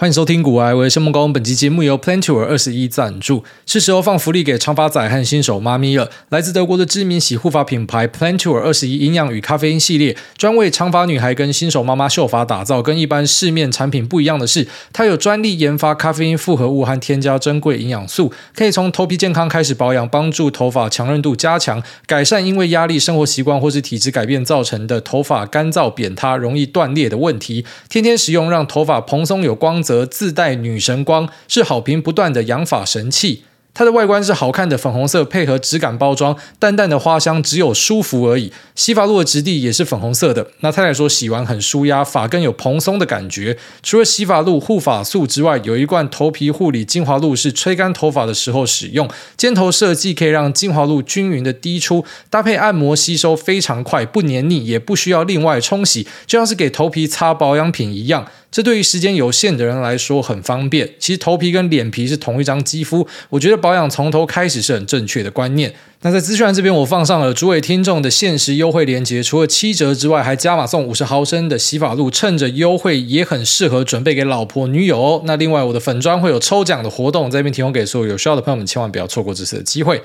[0.00, 1.28] 欢迎收听股癌，我是孟高。
[1.28, 6.10] 本期节目由 Plantur 二十一赞助，是时候放福利给长发仔和新手妈咪了。
[6.30, 12.80] 来自德国的知名洗护发品牌 Plantur 二十一营养与咖啡因系列，专为长发女孩跟新手妈妈秀发打造。
[12.80, 27.66] 跟一般市面产品不一样的是，它有专利研发咖啡因复合物和添加珍贵营养素，可以从头皮健康开始保养，帮助头发强韧度加强，改善因为压力、生活习惯或是体质改变造成的头发干燥、扁塌、容易断裂的问题。
[27.90, 29.89] 天天使用，让头发蓬松有光泽。
[29.90, 33.42] 则自带女神光，是好评不断的养发神器。
[33.72, 38.52] 它的外观是好看的粉红色，配合质感包装，淡淡的花香，只有舒服而已。
[38.76, 40.46] 洗发露的质地也是粉红色的。
[40.60, 43.56] 那太太说洗完很舒压，发根有蓬松的感觉。
[43.82, 49.08] 除了洗发露、护发素之外，有一罐头皮护理精华露是吹干头发的时候使用。
[49.36, 58.26] 尖头设计可以让精华露均匀的滴出，搭配按摩吸收非常快，不黏腻，也不需要另外冲洗，就像是给头皮擦保养品一样。
[58.50, 60.88] 这对于时间有限的人来说很方便。
[60.98, 65.72] 其实头皮跟脸皮是同一张肌肤，我觉得保养从头开始是很正确的观念。
[66.02, 75.22] 那在资讯栏这边，我放上了诸位听众的限时优惠链接，除了七折之外，还加码送五十毫升的洗发露，趁着优惠也很适合准备给老婆女友。
[75.26, 80.02] 那另外，我的粉专会有抽奖的活动，在这边提供给所有有需要的朋友们，千万不要错过这次的机会。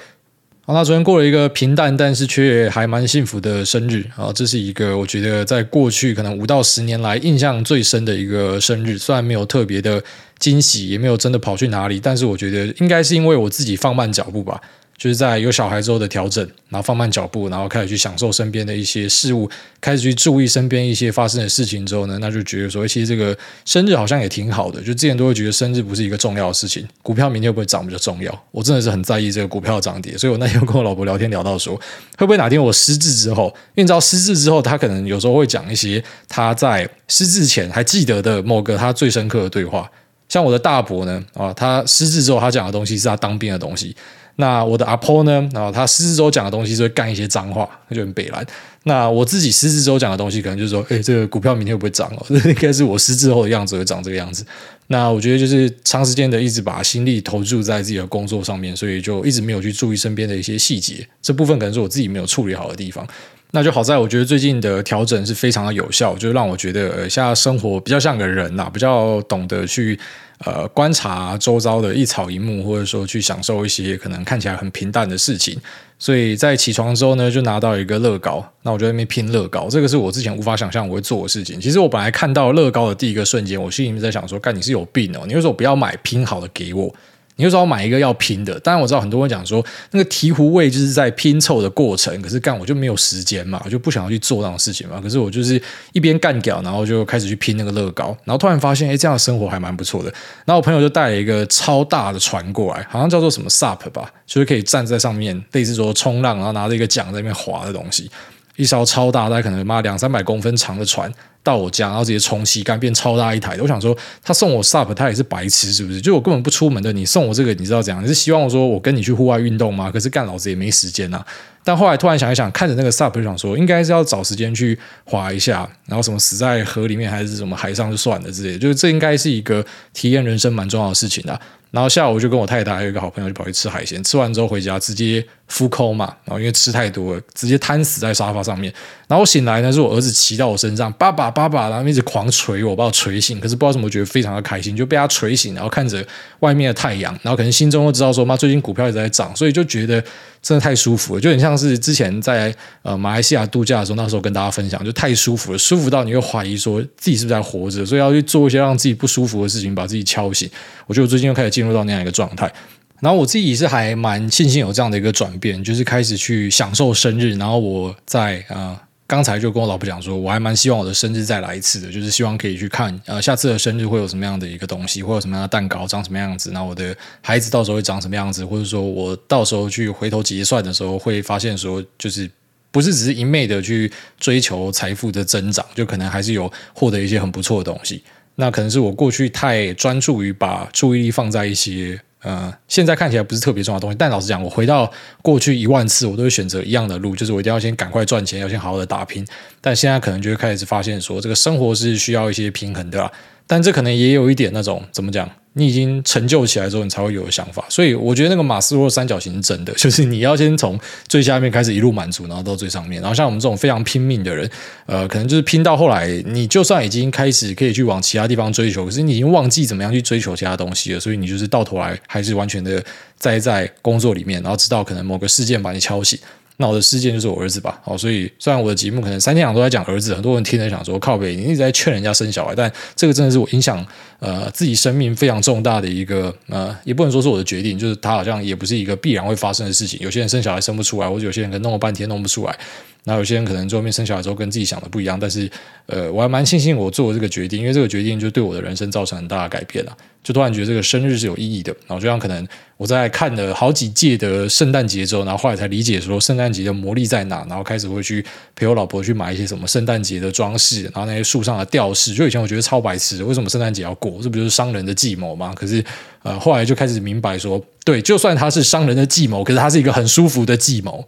[0.67, 4.33] 好，他昨天过了一个平淡，但是却还蛮幸福的生日啊！
[4.33, 10.03] 这是一个我觉得在过去可能五到十年来印象最深的一个生日，虽然没有特别的
[10.39, 14.59] 惊喜，也没有真的跑去哪里，但是我觉得应该是因为我自己放慢脚步吧。
[14.97, 19.49] 就是在有小孩之后的调整，然后放慢脚步，然后开始去享受身边的一些事物，
[19.81, 24.79] 开始去注意身边一些发生的事情之后呢，那就觉得说，其实这个生日好像也挺好的。
[24.79, 28.43] 就之前都会觉得生日不是一个重要的事情，股票明天会不会涨比较重要。
[28.51, 31.75] 我真的是很在意这个股票涨跌，所以我那天跟我老婆聊天聊到说，
[32.17, 39.91] 会不会哪天我失智之后，因为你知道失智之后，他可能有时候会讲一些他在失智前还记得的某个他最深刻的对话。
[40.27, 43.95] 像我的大伯呢，啊，他失智之后他讲的东西是他当兵的东西。
[44.37, 45.47] 那我的阿婆呢？
[45.53, 48.45] 然后他失智之后讲的东西就会干一些脏话，他就很北蓝。
[48.83, 52.25] 那我自己失智之后讲的东西，可能就是说，哎，这个股票明天会不会涨哦？
[52.29, 54.45] 这 应该是我失智后的样子会长这个样子。
[54.87, 61.07] 那我觉得就是长时间的一直把心力投注在自己的工作上面，所以就一直没有去注意身边的一些细节。
[61.21, 63.07] 这部分可能是我自己没有处理好的地方。
[63.51, 69.99] 那就好在我觉得最近的调整是非常的有效，就让我觉得呃，现在生活比较像个人呐，比较懂得去。
[70.39, 75.57] 呃，观察周遭的一草一木，或者说去享受一些可能看起来很平淡的事情，
[75.97, 81.59] 所以在起床之后呢，就拿到一个乐高，那我就在那边拼乐高，这个是我之前无法想象我会做的事情。
[81.61, 86.93] 其实我本来看到乐高的第一个瞬间，我心里面在想说，干，你是有病哦，你为什么不要买拼好的给我？
[87.37, 95.01] 你就说要买一个要拼的，当然我知道很多人讲说那个醍醐味就是在拼凑的过程，可是干我就没有时间嘛，我就不想要去做那种事情嘛。
[95.01, 100.09] 可是我就是一边干掉，然后就开始去拼那个乐高，然后突然发现，哎，这样的生活还蛮不错的。
[100.45, 108.09] 然后我朋友就带了一个超大的船过来，好像叫做什么 SUP 吧，就是可以站在上面，类似说冲浪，然后拿着一个桨在那边划的东西，
[108.55, 111.11] 一艘超大，大概可能妈两三百公分长的船。
[111.43, 113.61] 到我家，然后直接充气干变超大一台的。
[113.61, 116.01] 我想说，他送我 SUP，他也是白痴是不是？
[116.01, 118.03] 就我根本不出门的，你送我这个，你知道怎样？
[118.03, 119.91] 你是希望我说我跟你去户外运动吗？
[119.91, 121.27] 可是干老子也没时间呐、啊。
[121.63, 128.57] 但后来突然想一想，看着那个 SUP，就想说应该是要找时间去滑一下，然后什么死在河里面还是什么海上就算了之类。
[128.57, 131.41] 就是这应该是一个体验人生蛮重要的事情的、啊。
[131.75, 135.23] 然后下午就跟我太太还有一个好朋友就跑去吃海鲜，吃完之后回家直接。
[135.47, 138.73] 腹空嘛，然后因为吃太多了，直接瘫死在沙发上面。
[139.07, 143.39] 然后醒来呢，是我儿子骑到我身上，爸爸爸爸，然后一直狂捶我，把我捶醒。
[143.39, 146.03] 可是不知道怎么，觉得非常的开心，就被他捶醒，然后看着
[146.39, 150.03] 外面的太阳，然后可能心中都知道说，妈，最近股票一直在涨，所以就觉得
[150.45, 160.47] 真的太舒服了，就很像是之前在呃马来西亚度假的时候，那时候跟大家分享，就太舒服了，舒服到你会怀疑说自己是不是在活着，所以要去做一些让自己不舒服的事情，把自己敲醒。
[160.85, 162.53] 我觉得我最近又开始进入到那样一个状态。
[163.01, 167.33] 然后我自己是还蛮庆幸有这样的一个转变，就是开始去享受生日。
[167.37, 176.51] 然后我在啊刚才就跟我老婆讲说，我还蛮希望我的生日再来一次的，就是希望可以去看呃下次的生日会有什么样的一个东西，会有什么样的蛋糕，长什么样子。
[176.51, 182.27] 然后我的孩子到时候会长什么样子，或者说我到时候去回头结算的时候，会发现说，就是
[182.71, 188.03] 不是只是一昧的去追求财富的增长，就可能还是有获得一些很不错的东西。
[188.35, 191.99] 那可能是我过去太专注于把注意力放在一些。
[192.21, 194.91] 呃，现在看起来不是特别重要的东西，但老实讲，我回到
[195.21, 199.23] 过去一万次，我都会选择一样的路，就是我一定要先赶快赚钱，要先好好的打拼。
[199.61, 203.11] 但现在可能就会开始发现说，这个生活是需要一些平衡的啦。
[203.45, 207.65] 但这可能也有一点那种怎么讲，你已经成就起来之后，你才会有想法。
[207.69, 213.01] 所以我觉得那个马斯洛三角形是真的， 就是你要先从最下面开始一路满足，然后到最上面。
[213.01, 214.49] 然后像我们这种非常拼命的人，
[214.85, 220.99] 呃，可能就是拼到后来，你就算已经开始可以去往其他地方追求，可是你已经忘记怎么样去追求其他东西了。
[220.99, 222.83] 所以你就是到头来还是完全的
[223.17, 226.19] 栽在工作里面，然后直到可能某个事件把你敲醒。
[226.57, 233.85] 那我的事件就是我儿子吧，哦，所以虽然我的节目可能三天两头都在讲儿子，很多人听了想说靠北，你一直在劝人家生小孩，但这个真的是我影响
[234.19, 239.99] 呃自己生命非常重大的一个呃，也不能说是我的决定，就是他好像也不是一个必然会发生的事情。
[240.01, 242.57] 有些人生小孩生不出来，或者有些人可能弄了半天弄不出来。
[243.05, 245.49] 那有些人可能最后面生小孩之后跟自己想的不一样，但是，
[245.85, 249.95] 呃，我还蛮庆幸我做了这个决定，因为这个决定就对我的人生造成很大的改变了。
[250.23, 251.71] 就突然觉得这个生日是有意义的。
[251.85, 252.47] 然后就像可能
[252.77, 258.25] 我在看了好几届的圣诞节之后，然后后来才理解说圣诞节的魔力在哪，然后开始会去
[258.55, 262.11] 陪我老婆去买一些什么圣诞节的装饰，然后那些树上的吊饰。
[262.15, 264.19] 就以前我觉得超白痴，为什么圣诞节要过？
[264.23, 265.53] 这不就是商人的计谋吗？
[265.55, 265.83] 可是，
[266.23, 271.07] 呃，后来就开始明白说，对，就算它是商人的计谋，可是它是一个很舒服的计谋。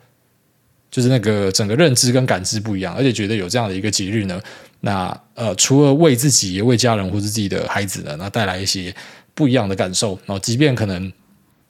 [0.97, 4.41] 就是那个整个认知跟感知不一样，而且觉得有这样的一个节日呢，
[4.79, 8.91] 那呃，除了为自己、为家人或是自己的孩子呢，那带来一些
[9.35, 10.17] 不一样的感受。
[10.25, 11.13] 然后，即便可能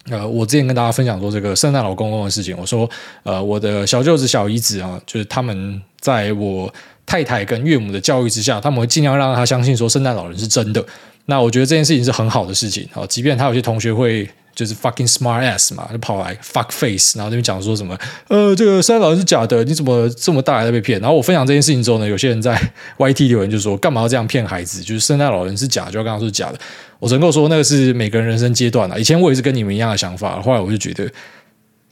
[0.09, 2.89] 呃，我之前跟大家分享说这个圣诞老公公的事情，我说
[3.23, 6.73] 呃，我的小舅子、小姨子啊，就是他们在我
[7.05, 10.81] 太太跟岳母的教育之下，他们会尽量让他相信说圣诞老人是真的。
[11.25, 14.25] 那我觉得这件事情是很好的事情啊，即便他有些同学会。
[14.57, 17.95] 就是 fucking smart ass 嘛，就跑来 fuck face，然后那边讲说什么，
[18.27, 20.99] 呃，这个圣诞老人是假的，你怎么这么大还在被骗？
[20.99, 22.59] 然后我分享这件事情之后呢，有些人在
[22.97, 24.81] YT 留言就说，干嘛要这样骗孩子？
[24.81, 26.57] 就是圣诞老人是假，就要跟他说是假的。
[26.97, 28.97] 我只能够说，那个是每个人人生阶段啊。
[28.97, 31.07] 以前我也是跟你们一样的想法，后来我就觉得，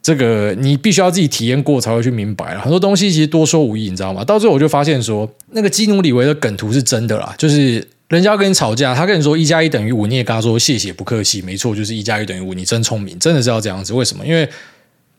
[0.02, 2.62] 这个你必须要自己体验过才会去明白了。
[2.62, 4.24] 很多东西其实多说无益，你知道吗？
[4.24, 7.88] 到最后我就发现说，那个基努里维的梗图是真的啦，就是。
[8.08, 13.94] 人家跟你吵架，他跟你说一加一等于五，你也跟他说谢谢，不客气，没错，就是一加一等于五，你真聪明，真的是要这样子。
[13.94, 14.24] 为什么？
[14.24, 14.48] 因为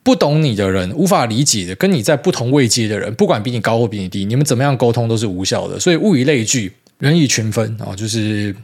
[0.05, 5.81] 不懂你的人，无法理解的，跟你在不同位阶的人，不管比你高或比你低，你们怎么样沟通都是无效的。
[5.81, 8.55] 所以物以类聚，人以群分啊，就是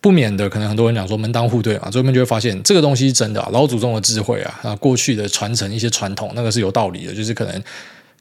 [0.00, 7.62] 不免的，可能很多人讲说门当户对嘛，最后面就会发现这个东西是真的，老祖宗的智慧啊，啊，过去的传承一些传统，那个是有道理的，就是可能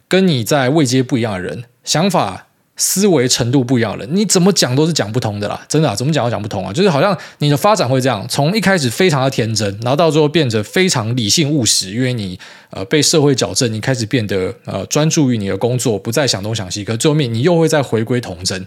[0.10, 2.45] 跟你在位阶不一样的人，想法。
[2.78, 6.74] 思维程度不一样了，你怎么讲都是讲不通的啦，真的，怎么讲都讲不通啊！
[6.74, 12.38] 就是好像你的发展会这样，从一开始非常的天真，然后到最后变得非常理性务实，因为你
[12.72, 18.66] 呃被社会矫正，你开始变得呃专注于你的工作，不再想东想西，可最后面你又会再回归童真。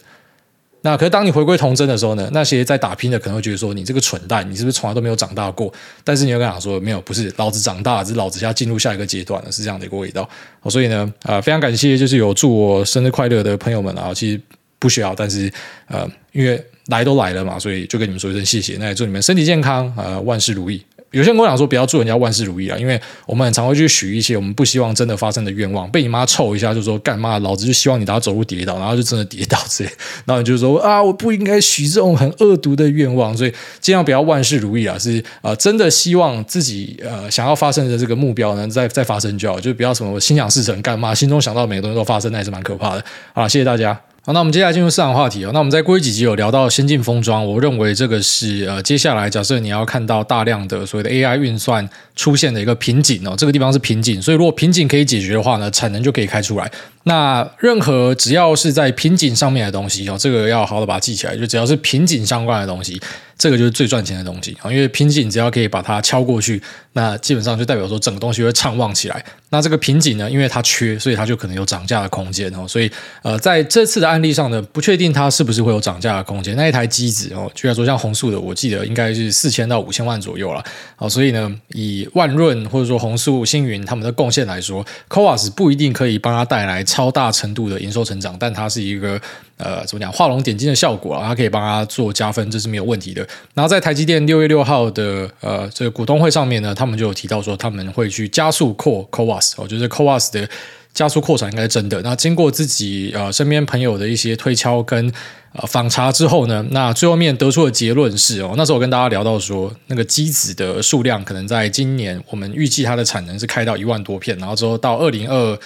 [0.82, 2.28] 那可是当你回归童真的时候呢？
[2.32, 5.72] 那些在打拼的可能会觉得说，你这个蠢蛋，你是不是从来都没有长大过？
[6.04, 10.28] 但是你又跟他说没有，不是，老子长大，只是老子要进入下一个阶段了，是这样的一个味道。
[10.70, 14.40] 所以呢，呃，非常感谢，就是有祝我生日快乐的朋友们啊，其实
[14.78, 15.52] 不需要，但是
[15.88, 18.76] 呃，因为来都来了嘛，所以就跟你们说一声谢谢。
[18.78, 20.80] 那也祝你们身体健康，呃，万事如意。
[21.10, 29.90] 有些人跟我讲说，不要祝人家万事如意啊，因为我们很常会去许一些我们不希望真的发生的愿望，被你妈臭一下就说干嘛，老子就希望你等下走路跌倒，然后就真的跌倒之类，
[30.26, 43.04] 然后你就说啊，我不应该许这种很恶毒的愿望，所以尽量不要万事如意啊，是啊、真的希望自己呃想要发生的这个目标呢，再再发生就好，就不要什么心想事成干嘛，心中想到每个东西都发生，那也是蛮可怕的。
[43.32, 44.07] 好，谢谢大家。
[44.28, 45.50] 好，那我们接下来进入市场话题哦。
[45.54, 56.70] 那我们在过去几集有聊到先进封装，我认为这个是呃，接下来假设你要看到大量的所谓的 AI 运算出现的一个瓶颈哦，这个地方是瓶颈，所以如果瓶颈可以解决的话呢，产能就可以开出来。
[57.08, 63.00] 那任何只要是在瓶颈上面的东西哦，这个要好好的把它记起来，就只要是瓶颈相关的东西。
[63.38, 66.60] 这个就是最赚钱的东西啊，因为瓶颈只要可以把它敲过去，
[66.94, 69.24] 那基本上就代表说整个东西会畅旺起来。
[69.50, 72.66] 那这个瓶颈呢，因为它缺，所以它就可能有涨价的空间哦。
[72.66, 72.90] 所以
[73.22, 76.56] 呃，在这次的案例上呢，不确定它是不是会有涨价的空间。
[76.56, 80.60] 那一台机子哦，就像说像红素的，我记得应该是四千到五千万左右了。
[80.96, 89.20] 好，所以呢，以万润或者说红素、星云他们的贡献来说，CoWoS 不一定可以帮它带来超大程度的营收成长，但它是一个。
[89.58, 90.12] 呃，怎么讲？
[90.12, 93.26] 画龙点睛的效果啊，它可以帮他做加分，这是没有问题的。
[93.54, 100.48] 然后在台积电六月六号的呃这个股东会上面呢，他们就有提到说他们会去加速扩 CoWoS，我觉得 CoWoS 的
[100.94, 102.00] 加速扩产应该是真的。
[102.02, 105.12] 那经过自己呃身边朋友的一些推敲跟
[105.52, 115.58] 呃访查之后呢，那最后面得出的结论是哦，那时候我跟大家聊到说，那个机子的数量可能在今年我们预计它的产能是开到一万多片，然后之后到二零二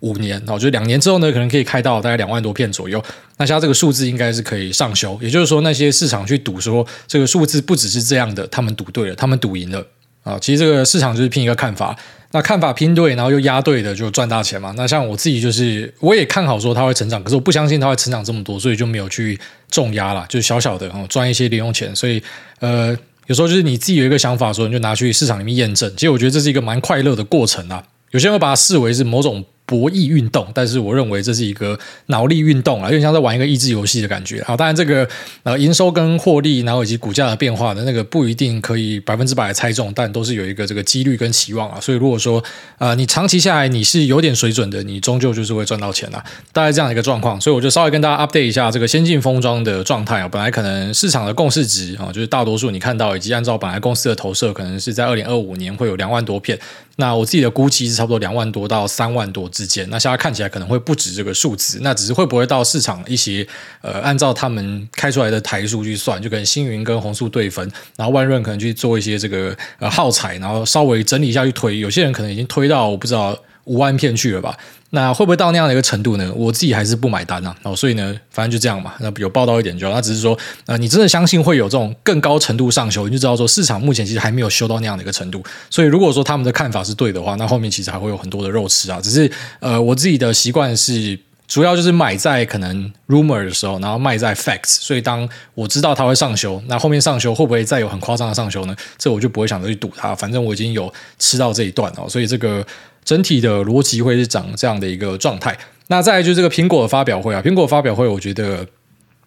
[0.00, 3.02] 五年，然后就两年之后呢，可能可以开到大概两万多片左右。
[3.36, 9.86] 那像这个数字应该是可以上修，也就是说，那些市场去赌说这个数字不只是这样的，他们赌对了，他们赌赢了
[10.22, 10.38] 啊。
[10.38, 11.94] 其实这个市场就是拼一个看法，
[12.32, 14.72] 那看法拼对，然后又押对的就赚大钱嘛。
[14.76, 19.38] 那像我自己就是，我也看好说它会成长，可是我不相信它会成长这么多，所以就没有去
[19.70, 21.94] 重压了，就小小的哦赚一些零用钱。
[21.94, 22.22] 所以
[22.60, 22.96] 呃。
[23.26, 25.88] 有时候就是你自己有一个想法的时候，你就拿去市场里面验证。
[25.94, 27.80] 其实我觉得这是一个蛮快乐的过程啊。
[28.10, 29.44] 有些人会把它视为是某种。
[29.70, 34.42] 博弈运动，但是我认为这是一个脑力运动啊，有点像在玩一个益智游戏的感觉。
[34.42, 35.08] 好，当然这个
[35.44, 41.78] 呃营收跟获利，然后以及股价的变化的那个不一定可以百分之百猜中，但都是有一个这个几率跟期望啊。
[41.80, 42.42] 所以如果说
[42.78, 46.24] 呃你长期下来你是有点水准的，你终究就是会赚到钱啊。
[46.52, 47.40] 大概这样的一个状况。
[47.40, 50.28] 所以我就稍微跟大家 update 一下这个先进封装的状态啊。
[50.28, 56.58] 本来可能市场的共识值啊，就是大多数你看到以及按照本来公司的投射，可能是在二零二五年会有两万多片。
[57.00, 59.84] 那我自己的估计是差不多两万多到三万多之间。
[59.90, 63.44] 那现在看起来可能会不止这个数字，那只是会不会到市场一些
[63.80, 71.80] 呃，按照他们开出来的台数去算，就跟星云跟红素对分，然后万润可能去做一些这个呃耗材，然后稍微整理一下去推。
[71.80, 73.36] 有些人可能已经推到我不知道。
[73.64, 74.56] 五万片去了吧？
[74.92, 76.32] 那会不会到那样的一个程度呢？
[76.34, 77.54] 我自己还是不买单啊。
[77.62, 78.94] 哦，所以呢，反正就这样嘛。
[78.98, 80.36] 那有报道一点就好，那只是说，
[80.66, 85.42] 呃，你真的相信会有这种更高程度上修，你就知道说市场目前其实还没有修到那样的一个程度。
[85.70, 89.00] 所以如果说他们的看法是对的话，那后面其实还会有很多的肉吃啊。
[89.00, 91.16] 只是呃，我自己的习惯是
[91.50, 94.78] 主要就是买在可能 rumor 的时候，然后卖在 facts。
[94.80, 98.76] 所以当我知道它会上修，那后面上修会不会再有很夸张的上修呢？
[98.96, 100.14] 这我就不会想着去赌它。
[100.14, 102.64] 反正我已经有吃到这一段哦，所以这个。
[103.02, 105.58] 整体的逻辑会是长这样的一个状态。
[105.86, 108.64] 那再来就是这个苹果的发表会啊，苹果发表会，我觉得，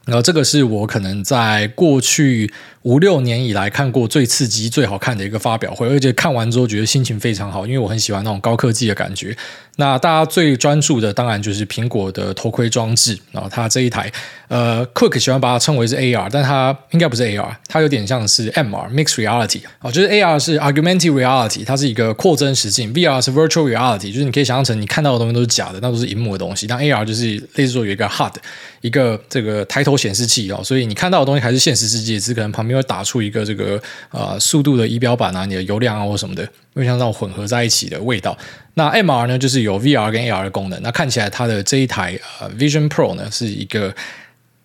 [0.05, 2.53] 呃，这个是我可能在过去。
[2.83, 9.35] 五六年以来看过最刺激、最好看的一个发表会，而且看完之后觉得心情非常好，因为我很喜欢那种高科技的感觉。
[9.77, 14.11] 那大家最专注的当然就是苹果的头盔装置，然后它这一台，
[14.47, 26.67] 呃，Cook 喜欢把它称为是 AR，但它应该不是 AR，它有点像是 MR（Mixed Reality） 哦，就是 AR 是 Augmented Reality，它是一个扩增实境；VR 是 Virtual Reality，就是你可以想象成你看到的东西都是假的，那都是荧幕的东西。
[26.67, 28.33] 但 AR 就是类似说有一个 HUD，
[28.81, 32.72] 一个这个抬头显示器哦，所以你看到的东西还是现实世界，只是可能旁边。
[32.75, 38.37] 会打出一个这个呃速度的仪表板啊，你的油量啊或什么的，因为像这种混合在一起的味道。
[38.75, 40.81] 那 MR 呢，就是有 VR 跟 AR 的功能。
[40.81, 43.93] 那看起来它的这一台呃 Vision Pro 呢，是一个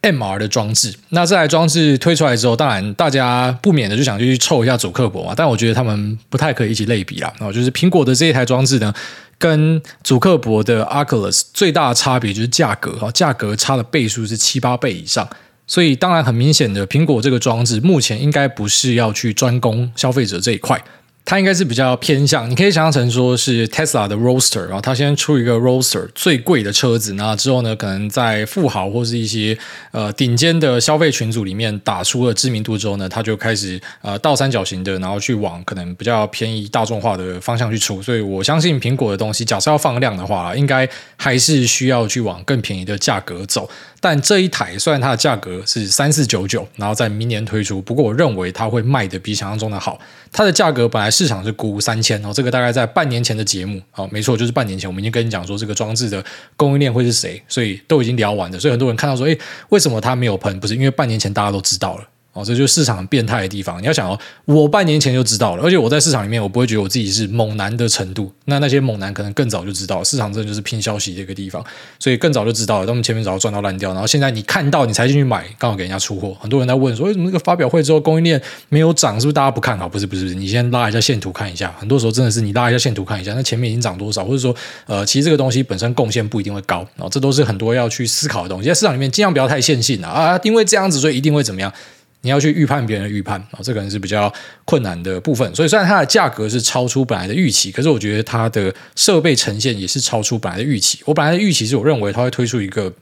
[0.00, 0.94] MR 的装置。
[1.10, 5.34] 那这台装置推出来之后，当然大家不免的就想去凑一下祖克博嘛。
[5.36, 7.30] 但我觉得他们不太可以一起类比啦。
[7.38, 8.94] 然后就是苹果的这一台装置呢，
[9.36, 15.28] 跟祖克伯的 Oculus 最大的差别就是价格哈，价格差的倍数是七八倍以上。
[15.68, 20.82] 所以，当然很明显的，苹果这个装置目前应该不是要去专攻消费者这一块。
[21.26, 29.54] 它应该是比较偏向，你可以想象成说是 Tesla 的 Roadster，然后它先出一个 Roadster 最贵的车子，那之后呢，可能在富豪或是一些
[29.90, 38.00] 呃顶尖的消费群组里面打出了知名度之后呢，它就开始呃倒三角形的，然后去往可能比较便宜大众化的方向去出。
[38.00, 43.68] 所以我相信苹果的东西，假设要放量的话，应该还是需要去往更便宜的价格走。
[44.00, 49.98] 但这一台虽然它的价格是三四九九，然后在明年推出，不过我认为它会卖的比想象中的好。
[50.30, 56.24] 它的价格本来市场是估三千，然后这个大概在半年前的节目，好，没错，就是半年前我们已经跟你讲说这个装置的
[56.56, 58.60] 供应链会是谁，所以都已经聊完了。
[58.60, 59.38] 所以很多人看到说，诶，
[59.70, 60.60] 为什么它没有喷？
[60.60, 62.04] 不是因为半年前大家都知道了。
[62.38, 63.82] 哦，这就是市场变态的地方。
[63.82, 68.32] 你要想哦，我半年前就知道了，而且我在市场里面，我不会觉得我自己是猛男的程度。
[68.44, 71.64] 那那些猛男可能更早就知道，市场真的就是拼消息这个地方，
[71.98, 72.86] 所以更早就知道了。
[72.86, 76.36] 他们前面早就赚到烂掉，然后现在你看到你才进去买，刚好给人家出货。
[76.40, 79.18] 很多人在问说，为什么那个发表会之后供应链没有涨？
[79.20, 79.88] 是不是大家不看好？
[79.88, 81.74] 不是，不是，你先拉一下线图看一下。
[81.78, 84.54] 很多时候真的是你拉一下线图看一下，那前面已经涨多少，或者说
[84.86, 86.78] 呃，其实这个东西本身贡献不一定会高。
[86.96, 88.68] 然后这都是很多要去思考的东西。
[88.68, 91.72] 在市场里面，尽量不要太线性啊啊，因为这样子所以一定会怎么样。
[92.22, 94.32] 你要去预判别人的预判啊，这可能是比较
[94.64, 95.54] 困难的部分。
[95.54, 100.98] 所以虽然它的价格是超出本来的预期，可是我觉得它的设备呈现也是超出本来的预期。
[101.04, 102.92] 我本来的预期是我认为它会推出一个，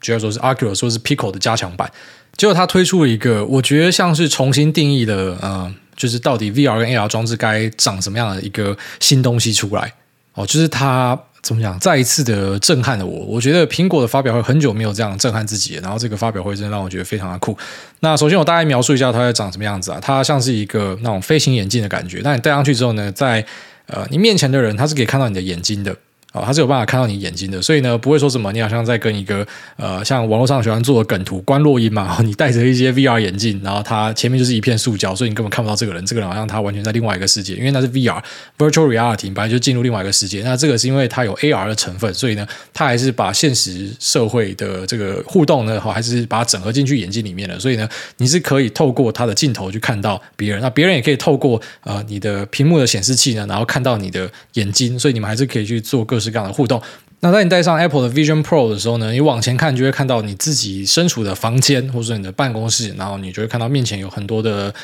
[0.00, 1.90] 主要说是 Oculus 说是 Pico 的加强版，
[2.36, 9.92] 结果它推出了一个，我觉得像是重新定义的，呃，就是到底 VR 跟 AR 装置该长什么样的一个新东西出来
[10.34, 11.18] 哦，就是它。
[11.44, 11.78] 怎么讲？
[11.78, 13.24] 再一次的震撼了我。
[13.26, 17.56] 我觉得苹果的发表会很久没有这样震撼自己，然后这个发表会真的让我觉得非常的酷。
[18.00, 20.00] 那首先我大概描述一下它长什么样子啊？
[20.02, 22.22] 它像是一个那种飞行眼镜的感觉。
[22.24, 23.44] 那你戴上去之后呢，在
[23.86, 25.94] 呃你面前的人他是可以看到你的眼睛的。
[26.34, 38.20] 哦，它是有办法看到你眼睛的，所以呢，不会说什么你好像在跟一个呃，像网络上喜欢做的梗图观落音嘛， 你戴着一些 VR 眼镜，然后它前面就是一片塑胶，所以你根本看不到这个人，这个人好像他完全在另外一个世界，因为那是 VR
[38.58, 40.42] Virtual Reality，本来就进入另外一个世界。
[40.42, 56.80] 那这个是因为它有 AR 的成分，所以呢，它还是把现实社会的这个互动呢，好还是把它整合进去眼镜里面的，所以呢，你是可以透过它的镜头去看到别人，那别人也可以透过呃你的屏幕的显示器呢，然后看到你的眼睛，所以你们还是可以去做各式各样的互动。
[57.20, 64.74] 那在你戴上 Apple 的 Vision Pro 的时候呢，你往前看就会看到你自己身处的房间，或者你的办公室，然后你就会看到面前有很多的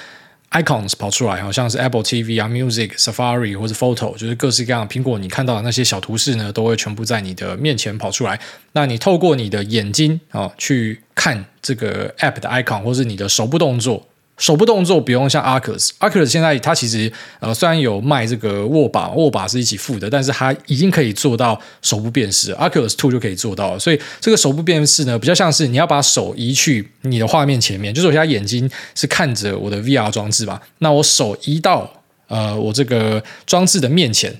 [0.50, 8.40] icons 跑出来，好像是 Apple TV 啊、Music、Safari 或者 Photo，就是各式各样苹果你看到的那些小图示呢，都会全部在你的面前跑出来。
[8.73, 14.06] 那你透过你的眼睛啊、去看这个 App 的 icon，或是你的手部动作。
[14.40, 23.78] 手部动作不用像 Oculus，Oculus 现在它其实呃虽然有卖这个握把，握把是一起付的，但是它已经可以做到手部辨识，Oculus Two 就可以做到了。
[23.78, 31.88] 所以这个手部辨识呢，比较像是你要把手移去你的画面前面，就是我现在眼睛是看着我的 VR 装置吧，那我手移到
[32.28, 34.35] 呃我这个装置的面前。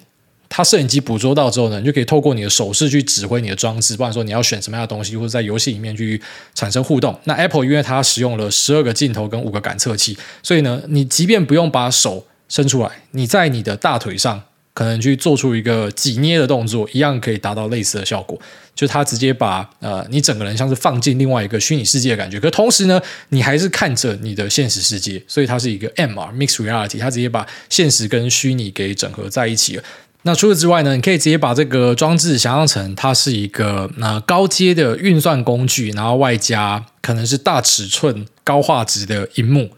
[0.50, 6.21] 它摄影机捕捉到之后呢，你就可以透过你的手势去指挥你的装置，不管说你要选什么样的东西，或者在游戏里面去
[6.57, 7.19] 产生互动。
[7.25, 14.42] 那 Apple 因为它使用了十二个镜头跟五个感测器，所以呢，你即便不用把手伸出来，你在你的大腿上
[14.75, 18.37] 可能去做出一个挤捏的动作，一样可以达到类似的效果。
[18.75, 29.85] 就它直接把呃你整个人像是放进另外一个虚拟世界的感觉，可同时呢，你还是看着你的现实世界，所以它是一个 MR Mixed Reality，它直接把现实跟虚拟给整合在一起了。
[30.23, 39.71] 那除此之外呢，你可以直接把这个装置想象成它是一个呃高阶的运算工具，然后外加可能是大尺寸、高画质的荧幕。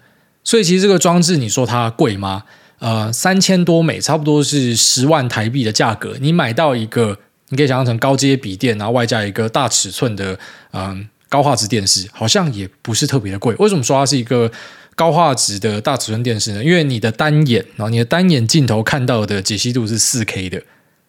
[0.43, 2.43] 所以其实这个装置，你说它贵吗？
[2.81, 6.17] 呃，三千多美，差不多是十万台币的价格。
[6.21, 7.17] 你买到一个，
[7.51, 10.37] 你可以想象成高阶笔电，然后外加一个大尺寸的
[10.73, 13.55] 嗯、高画质电视，好像也不是特别的贵。
[13.61, 14.51] 为什么说它是一个？
[14.95, 20.63] 高画质的大尺寸电视呢，因为你的单眼，然后你的单眼镜头看到的解析度是四 K 的，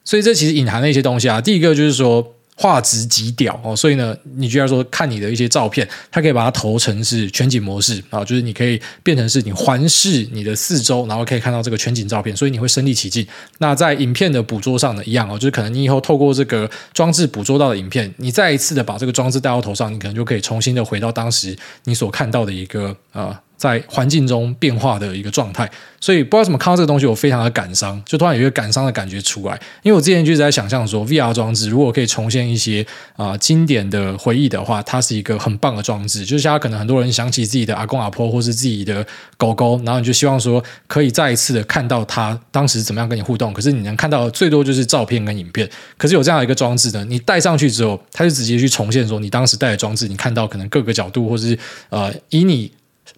[0.03, 1.39] 所以这其实隐含了一些东西啊。
[1.39, 2.33] 第一个就是说。
[2.55, 13.25] 画质极屌哦，所以呢，你居然说看你的一些照片，它可以把它投成是全景模式啊，就是你可以变成是你环视你的四周，然后可以看到这个全景照片，所以你会身临其境。
[13.57, 23.41] 那在影片的捕捉上呢，一样哦，就是可能你以后透过这个装置捕捉到的影片，你再一次的把这个装置戴到头上，你可能就可以重新的回到当时你所看到的一个啊。
[23.63, 25.69] 在环境中变化的一个状态，
[26.01, 29.57] 所以不知道怎么看到这个东西，我非常的感伤，就突然有一个感伤的感觉出来。
[29.83, 36.25] 因为我之前就在想象说，VR 装置如果可以重现一些啊、经典的回忆的话，它是一个很棒的装置。
[36.25, 39.05] 就是像可能很多人想起自己的阿公阿婆，或是自己的
[39.37, 43.53] 狗狗，然后你就希望说可以再一次的看到他当时怎么样跟你互动。
[43.53, 45.69] 可是你能看到的最多就是照片跟影片。
[45.97, 52.69] 可是有这样一个装置呢，你戴上去之后，它就直接去重现说你当时戴的装置，你看到可能各个角度，或是呃以你。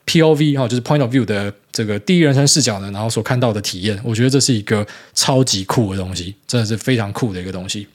[0.05, 7.87] POV 哈，就是 Point of View 的这个第一人称视角呢，然后所看到的体验，我觉得这是一个超级酷的东西，真的是非常酷的一个东西。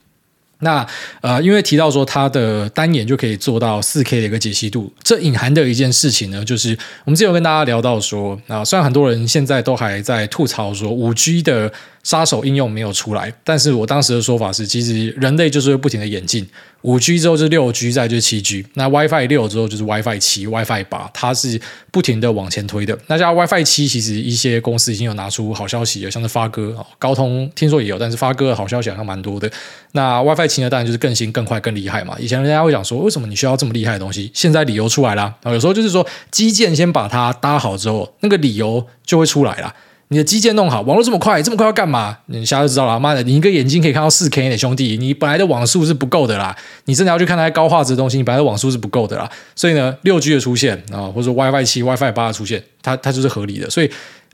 [0.63, 0.87] 那
[1.23, 6.77] 呃，因为提到说它的单眼就可以做到四 K 的一个解析度，这隐含的一件事情呢，就是
[7.07, 16.49] 我们之前有跟大家聊到说，啊，虽然很多人现在都还在吐槽说五 G 的杀手应用没有出来，但是我当时的说法是，其实人类就是会不停的演进，
[16.83, 21.61] 五 G 之后就是六 G，再就是七 G，那 WiFi 六之后就是 WiFi 七、WiFi 八，它是
[21.91, 22.99] 不停的往前推的。
[23.07, 29.51] 那像 WiFi 七，其实一些公司已经有拿出好消息了，像是发哥啊、高通听说也有，但是发哥的好消息好像蛮多的。
[29.93, 32.17] 那 WiFi 七呢，当然就是更新、更快、更厉害嘛。
[32.19, 34.31] 以前人家会讲说，为什么你需要这么厉害的东西？
[34.33, 39.75] 现在理由出来了，有时候就是说，基建先把它搭好之后，那个理由就会出来了。
[40.13, 42.19] 你的基建弄好，网络这么快，这么快要干嘛？
[42.27, 42.99] 你下就知道了。
[42.99, 46.57] 妈的，你一个眼睛可以看到四 K 的兄弟，你本来的网速是不够的啦。
[46.87, 49.31] 你真的要去看那些高画质的东西，你本来的网速是不够的啦。
[49.55, 53.71] 所以呢，六 G 的出现啊，或者说 WiFi 七、WiFi 八的出现，它它就是合理的。
[53.71, 53.89] 所以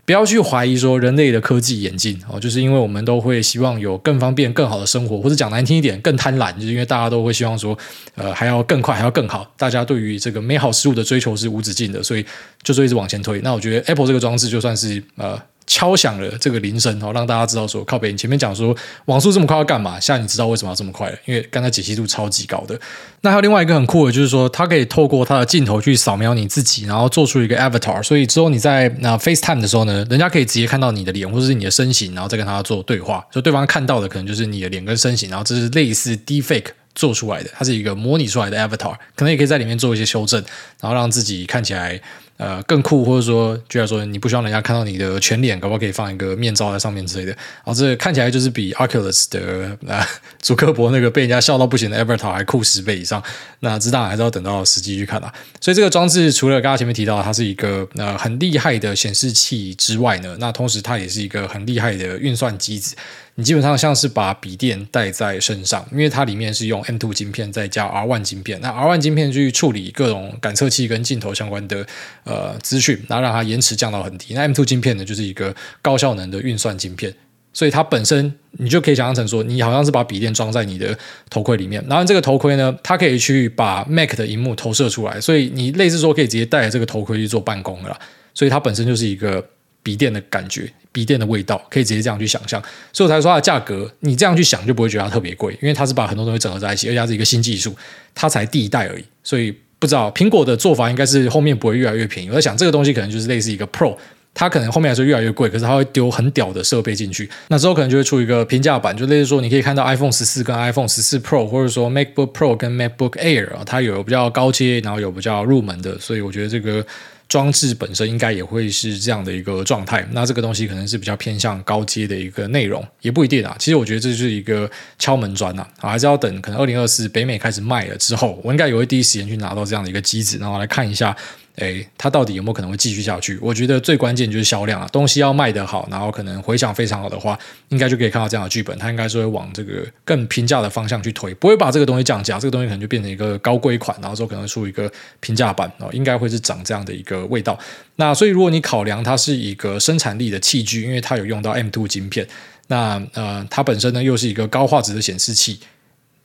[0.06, 7.76] 不要去怀疑说人类的科技演进哦，就是因为我们都会希望有更方便、更好的生活，或者讲难听一点，更贪婪，就是因为大家都会希望说，
[8.14, 9.46] 呃，还要更快，还要更好。
[9.58, 12.24] 大家对于这个美好事物的追求是无止境的，所以
[12.62, 13.38] 就是一直往前推。
[13.42, 15.38] 那我觉得 Apple 这个装置就算是呃。
[15.66, 18.12] 敲响了这个铃声哦，让大家知道说靠北。
[18.12, 18.74] 你前面讲说
[19.06, 19.98] 网速这么快要干嘛？
[19.98, 21.18] 现在你知道为什么要这么快了？
[21.24, 22.78] 因为刚才解析度超级高的。
[23.22, 28.00] 那还有另外一个很酷的，就是说它可以透过它的镜头去扫描你自己，然后做出一个 avatar。
[28.02, 33.26] 所以之后你在那 FaceTime 的时候呢，人家可以直接看到你的脸或者是你的身形，然后再跟他做对话。
[33.32, 40.40] 所以对方看到的可能就是你的脸跟身形，然后这是类似 Deepfake 做出来的，它是一个模拟出来的 avatar，可能也可以在里面做一些修正，
[40.80, 42.00] 然后让自己看起来。
[42.38, 47.32] 呃，更酷，或者说，居然说你不希望人家看到你的全脸，可不可以放一个面罩在上面之类的？
[47.32, 50.06] 然后这看起来就是比 Oculus 的啊、呃，
[50.40, 53.22] 祖克伯那个被人家笑到不行的 Avatar 还酷十倍以上。
[53.60, 55.32] 那这当然还是要等到实际去看啦。
[55.60, 62.94] 所以这个装置除了刚刚前面提到它是一个呃很厉害的显示器之外呢，那同时它也是一个很厉害的运算机子。
[63.38, 71.86] 你基本上像是把笔电带在身上，因为它里面是用 M2 晶片再加 R1 晶片，那 R1 晶片去处理各种感测器跟镜头相关的
[72.24, 74.32] 呃资讯，然后让它延迟降到很低。
[74.32, 77.14] 那 M2 晶片呢，就是一个高效能的运算晶片，
[77.52, 88.00] 所以它本身你就可以想象成说，你好像是把笔电装在你的头盔里面，然后这个头盔呢，它可以去把 Mac 的荧幕投射出来，所以你类似说可以直接带着这个头盔去做办公了，
[88.32, 89.46] 所以它本身就是一个。
[89.86, 92.60] 笔电的感觉、笔电的味道，可以直接这样去想象。
[92.92, 97.72] 所以我才说它的价格，你这样去想就不会觉得它特别贵，因为它是把很多东西整合在一起，而且它是一个新技术，
[98.16, 99.04] 它才第一代而已。
[99.22, 102.28] 所以不知道苹果的做法应该是后面不会越来越便宜。
[102.28, 103.96] 我在想这个东西可能就是类似一个 Pro。
[104.38, 116.84] 它可能后面来说越来越贵，可是它会丢很屌的设备进去，那之后可能就会出一个平价版，就类似说你可以看到 iPhone 十四跟 iPhone 十四 Pro，或者说 MacBook Pro 跟 MacBook Air 啊，它有比较高阶，然后有比较入门的，所以我觉得这个
[117.28, 120.06] 装置本身应该也会是这样的一个状态。
[120.12, 123.56] 那这个东西可能是比较偏向高阶的一个内容，也不一定啊。
[123.58, 131.16] 其实我觉得这就是一个敲门砖呐，啊，还是要等可能二零二四北美开始卖了之后，我应该也会第一时间去拿到这样的一个机子，然后来看一下。
[131.56, 133.38] 诶，它到底有没有可能会继续下去？
[133.40, 137.38] 我觉得最关键就是销量啊，东西要卖得好，然后可能回响非常好的话，
[137.70, 138.76] 应该就可以看到这样的剧本。
[138.78, 144.90] 它应该是会往这个更平价的方向去推，不会把这个东西降价，这个东西可能就变成一个高规款，然后之后可能出一个
[145.20, 147.58] 平价版哦，应该会是长这样的一个味道。
[147.96, 152.28] 那所以如果你考量它是一个生产力的器具，因为它有用到 M2 晶片，
[152.66, 155.58] 那呃，它本身呢又是一个高画质的显示器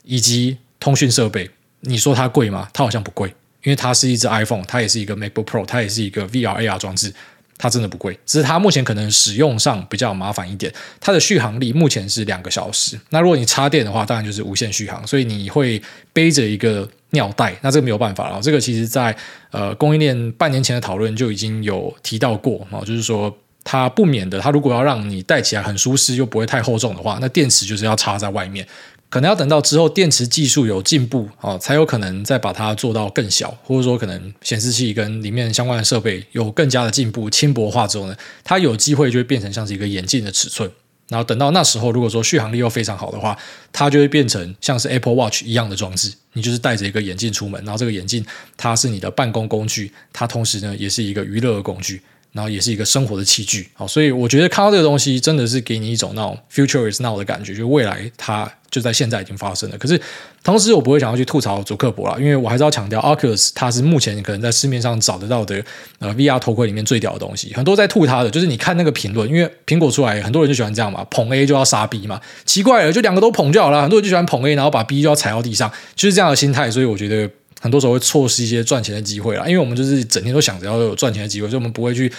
[0.04, 2.68] 以及通讯设备，你说它贵吗？
[2.74, 3.34] 它好像不贵。
[3.64, 7.14] 因为它是一只 iPhone，它也是一个 MacBook Pro，它也是一个 VR AR 装置，
[7.58, 10.74] 它真的不贵，只是它目前可能使用上比较麻烦一点。
[11.00, 18.42] 它的续航力目前是两个小时，那如果你插电的话，当然就是无限续航，所以你会背着一个尿袋，那这个没有办法了。
[18.42, 19.16] 这个其实在
[19.52, 23.32] 呃供应链半年前的讨论就已经有提到过啊，就是说
[23.64, 28.66] 它不免的，它如果要让你带起来很舒适又不会太厚重的话，那电池就是要插在外面。
[29.12, 40.72] 可能要等到之后电池技术有进步哦，才有可能再把它做到更小，或者说可能显示器跟里面相关的设备有更加的进步、轻薄化之后呢，它有机会就会变成像是一个眼镜的尺寸。
[41.10, 43.38] 然后等到那时候，如果说续航力又非常好的话，
[43.74, 46.14] 它就会变成像是 Apple Watch 一样的装置。
[46.32, 52.02] 你就是戴着一个眼镜出门，然后这个眼镜它是你的办公工具，它同时呢也是一个娱乐的工具。
[52.32, 59.78] 然后也是一个生活的器具，好，所以我觉得看到这个东西真的是给你一种那种 future is now 的感觉，就未来它就在现在已经发生了。
[59.78, 60.00] 可是
[60.42, 65.62] 同时我不会想要去吐槽祖克伯啦，因为我还是要强调 Oculus 它是目前可能在市面上找得到的
[66.00, 67.54] 呃 VR 头盔里面最屌的东西。
[67.54, 73.82] 很多在吐它的，就是你看那个评论，因为苹果出来，很多人就喜欢这样嘛，捧 A 就要杀 B 嘛，奇怪了，就两个都捧就好了。
[73.82, 76.72] 很多人就喜欢捧 A，然后把 B 就要踩到地上，就是这样的心态。
[76.72, 77.30] 所以我觉得。
[77.62, 82.12] 很多时候会错失一些赚钱的机会啦，因为我们就是整天都想着要有赚钱的机会，所以我们不会去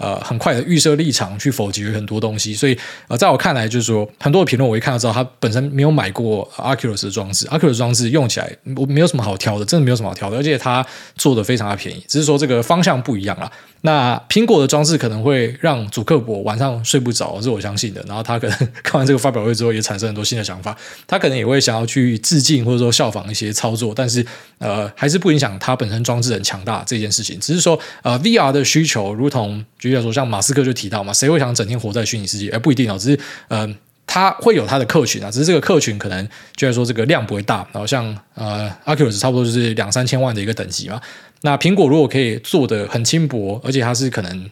[0.00, 2.52] 呃很快的预设立场去否决很多东西。
[2.54, 10.84] 所以呃，在我看来，就是说很多的评论我一看到之后，他本身没有买过 Oculus 的装置，Oculus 装置用起来我没有什么好挑的，真的没有什么好挑的，而且它
[11.16, 13.52] 做的非常的便宜，只是说这个方向不一样啦。
[13.82, 18.04] 那苹果的装置可能会让祖克伯晚上睡不着，是我相信的。
[18.06, 20.76] 然后他可能看完这个发表会之后，也产生很多新的想法。
[21.06, 24.24] 他可能也会想要去致敬或者说效仿一些操作，但是
[24.58, 27.40] 呃，还是不影响他本身装置很强大这件事情。
[27.40, 32.48] 只是说呃，VR 的需求，如同举例来说，像马斯克就提到嘛，谁会想整天活在虚拟世界？
[32.50, 33.68] 而、不一定哦，只是呃，
[34.06, 37.58] 他会有他的客群啊，只是这个客群可能就是说这个量不会大。
[37.72, 41.00] 然后像呃 a c u l u s 差不多就是两三千万的一个等级嘛。
[41.42, 44.50] 那苹果如果可以做得很轻薄，而且它是可能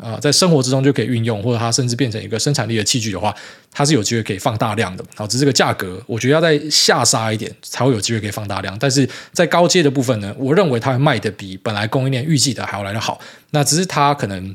[0.00, 3.34] 呃在生活之中就可以运用，或者它甚至变成一个生产力的器具的话，
[3.72, 5.04] 它是有机会可以放大量的。
[5.16, 8.78] 好，只是这个价格，我觉得要再下杀一点才会有机会可以放大量。
[8.78, 13.20] 但是在高阶的部分呢，我认为它会卖的比本来供应链预计的还要来得好。
[13.50, 14.54] 那只是它可能。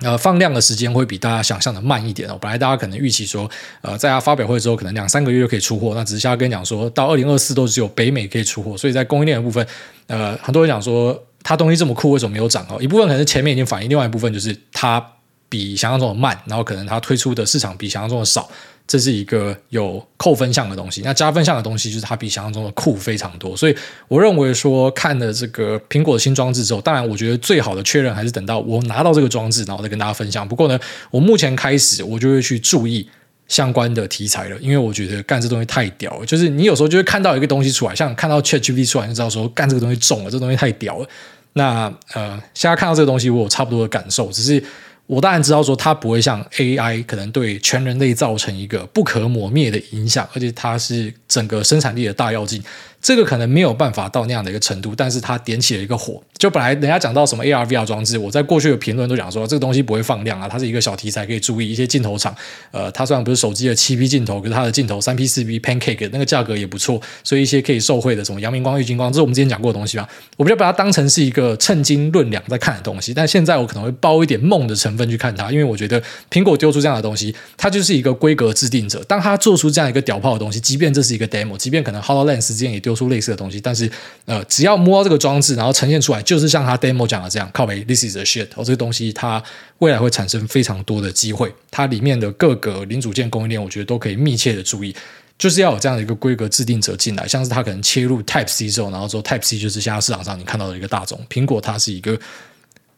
[0.00, 2.36] 呃，放量的时间会比大家想象的慢一点哦。
[2.38, 5.94] 本来大家可能预期说，呃，在他发表会之后，可能两三个月就可以出货。
[5.94, 8.76] 那只是要跟你讲说，到二零二四都只有北美可以出货。
[8.76, 9.66] 所以在供应链的部分，
[10.06, 12.76] 呃，很多人讲说，它东西这么酷，为什么没有涨哦？
[12.80, 15.02] 一部分可能是前面已经反映，另外一部分就是它
[15.48, 18.50] 比想象中的慢，然后可能它推出的市场比想象中的少。
[18.88, 30.46] 这是一个有扣分项的东西，那加分项的东西就是它比想象中的酷非常多，所以我认为说看了这个苹果的新装置之后，当然我觉得最好的确认还是等到我拿到这个装置，然后再跟大家分享。
[30.46, 30.78] 不过呢，
[31.10, 33.08] 我目前开始我就会去注意
[33.48, 41.08] 相关的题材了，因为我觉得干这东西太屌了，就是你有时候就会看到一个东西出来，像看到 ChatGPT 出来，就知道说干这个东西中了，这东西太屌了。
[41.54, 44.62] 那呃，现在看到这个东西，我有差不多的感受，只是。
[45.06, 52.62] 我当然知道说它不会像 AI 可能对全人类造成一个不可磨灭的影响，而且它是整个生产力的大跃进。
[53.06, 56.20] 这个可能没有办法到那样的一个程度，但是它点起了一个火。
[56.36, 62.34] 就本来人家讲到什么 AR VR 装置，我在过去的评论都讲说这个东西不会放量啊，它是一个小题材，可以注意一些镜头厂。
[62.72, 70.08] 呃，它虽然不是手机的七 P 镜头，可是它的镜头三 P 四 P Pancake 那个价格也不错，所以一些可以受惠的什么阳明光、玉晶光，这是我们之前讲过的东西吧。
[70.36, 79.00] 我比较把它当成是一个称斤论两在看的东西，但现在我可能会包一点梦的成分去看它，因为我觉得苹果丢出这样的东西，它就是一个规格制定者。
[79.04, 83.60] 当它做出这样一个屌炮的东西，即便这是一个 demo，即便可能 HoloLens 之前也丢出类似的东西。
[83.60, 83.88] 但是
[84.24, 88.48] 呃，只要摸到这个装置，然后呈现出来，就是像他 demo 讲的这样，靠北，this is a shit。
[88.56, 89.42] 哦，这个东西它
[89.78, 94.96] 未来会产生非常多的机会，它里面的各个零组件供应链，我觉得都可以密切的注意。
[95.38, 101.20] 就是要有这样的一个规格制定者进来，像是他可能切入 Type C 之后，然后说 Type C 就是现在市场上你看到的一个大众。
[101.28, 102.18] 苹果它是一个，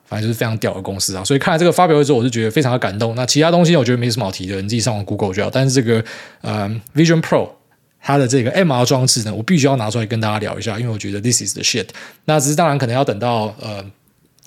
[0.06, 1.24] 反正就是非常屌的公司啊。
[1.24, 3.16] 所以看了这个发表会之后，我是觉得非常的感动。
[3.16, 5.50] 那其他东西我觉得没什么好提的，你自己上网 Google 就好。
[5.50, 6.04] 但是这个
[6.42, 7.50] 呃 Vision Pro
[8.09, 11.88] 它的这个 MR 装置呢，我必须要拿出来跟大家聊一下，因为我觉得 This is the shit。
[12.25, 13.85] 那只是当然可能要等到呃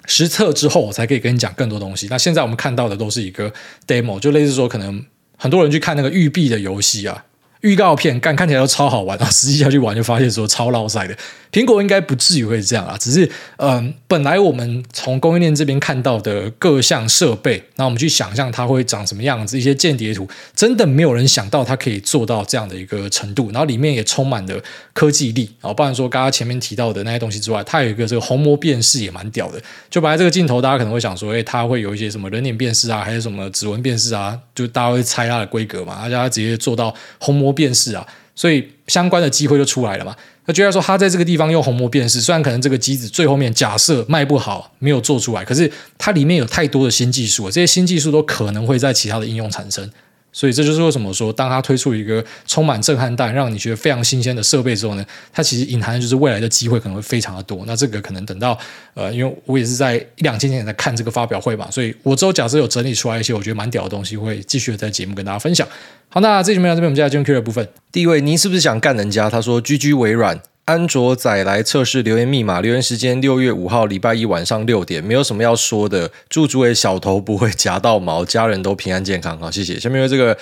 [0.08, 2.08] 实测之后，我才可以跟你讲更多东西。
[2.10, 3.54] 那现在我们看到的都是一个
[3.86, 5.06] demo，就类似说可能
[5.38, 7.24] 很多人去看那个育碧的游戏啊。
[7.62, 11.16] 预告片干看起来都超好玩，然后实际下去玩就发现说超落赛的。
[11.52, 29.62] 苹果应该不至于会这样啊，只是嗯、本来我们从供应链这边看到的各项设备，那我们去想象它会长什么样子，一些间谍图，真的没有人想到它可以做到这样的一个程度，然后里面也充满了科技力啊，不然说刚刚前面提到的那些东西之外，它有一个这个虹膜辨识也蛮屌的。
[29.90, 40.16] 就本来这个镜头，大家可能会想说，诶，它会有一些什么人脸辨识啊，还是什么指纹辨识啊，就大家会猜它的规格嘛，大家直接做到虹膜辨识啊，所以相关的机会就出来了嘛。
[40.46, 49.88] 那居然说他在这个地方用虹膜辨识，虽然可能这个机子最后面假设卖不好，没有做出来，可是它里面有太多的新技术，这些新技术都可能会在其他的应用产生。
[50.34, 57.64] 所以这就是为什么说，当他推出一个充满震撼弹、让你觉得非常新鲜的设备之后呢，它其实隐含的就是未来的机会可能会非常的多。
[57.68, 58.58] 那这个可能等到
[58.94, 65.68] 呃，因为我也是在一两千年在看这个发表会嘛，所以我之后假设有整理出来一些我觉得蛮屌的东西，会继续的在节目跟大家分享。
[66.10, 67.68] 好，那这期节目到这边，我们接下来进入 Q 的部分。
[67.92, 69.30] 第一位，您是不是想干人家？
[69.30, 76.12] 他说：“GG 微软。”安卓仔来测试留言密码，留言时间六月五号礼拜一晚上六点，没有什么要说的。
[76.30, 79.38] 祝诸位小头不会夹到毛，家人都平安健康。
[79.40, 79.80] 好，谢谢。
[79.80, 80.38] 下面有这个。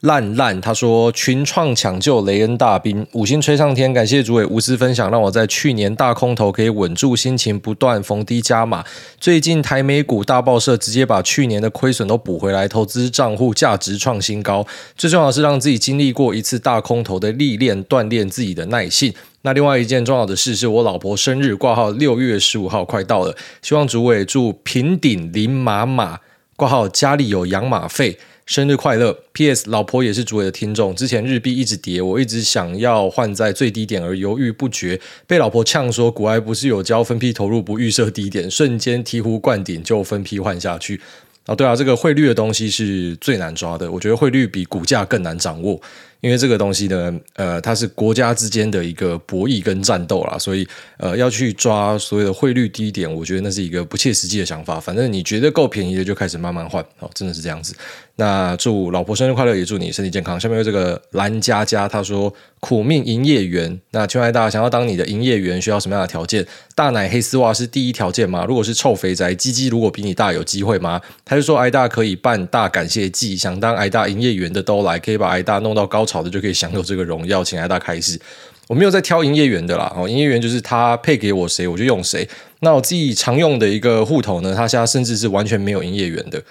[0.00, 8.84] 烂烂，他说群创抢救雷恩大兵，五星吹上天，感谢诸位无私分享，让我在去年大空头可以稳住心情，不断逢低加码。
[9.18, 14.66] 最近台美股大爆社，直接把去年的亏损都补回来，投资账户价值创新高。
[14.94, 19.14] 最重要的是让自己经历过一次大空头的历练，锻炼自己的耐性。
[19.46, 26.18] 那另外一件重要的事是我老婆生日挂号六月十五号快到了，希望诸位祝平顶林马马
[26.56, 28.18] 挂号家里有养马费。
[28.46, 29.70] 生日快乐！P.S.
[29.70, 41.00] 老婆也是诸位的听众，之前日币一直跌，我一直想要换在最低点而犹豫不决，被老婆呛说，股癌不是有教分批投入不预设低点，瞬间醍醐灌顶就分批换下去。
[41.46, 45.80] 啊，对啊，这个汇率的东西是最难抓的，我觉得汇率比股价更难掌握。
[46.24, 54.80] 因为这个东西呢，呃，它是国家之间的一个博弈跟战斗啦，所以呃，要去抓所有的汇率低点，我觉得那是一个不切实际的想法。
[54.80, 57.74] 反正你觉得够便宜的就开始慢慢换，哦，真的是这样子。
[58.16, 60.38] 那祝老婆生日快乐，也祝你身体健康。
[60.38, 63.80] 下面有这个蓝佳佳，他说苦命营业员。
[63.90, 66.46] 那请问大想要当你的营业员需要什么样的条件？
[66.74, 68.44] 大奶黑丝袜是第一条件吗？
[68.48, 71.00] 如果是臭肥宅，鸡鸡如果比你大，有机会吗？
[71.24, 76.24] 他就说癌大可以办大感谢祭，想当癌大营业员的都来，可以把癌大弄到高潮。
[76.24, 78.18] 的就可以享有这个荣耀，请来大开始。
[78.66, 82.26] 我没有在挑营业员的啦，哦，营业员就是他配给我谁，我就用谁。
[82.60, 86.42] 那我自己常用的一个户头呢，他现在甚至是完全没有营业员的。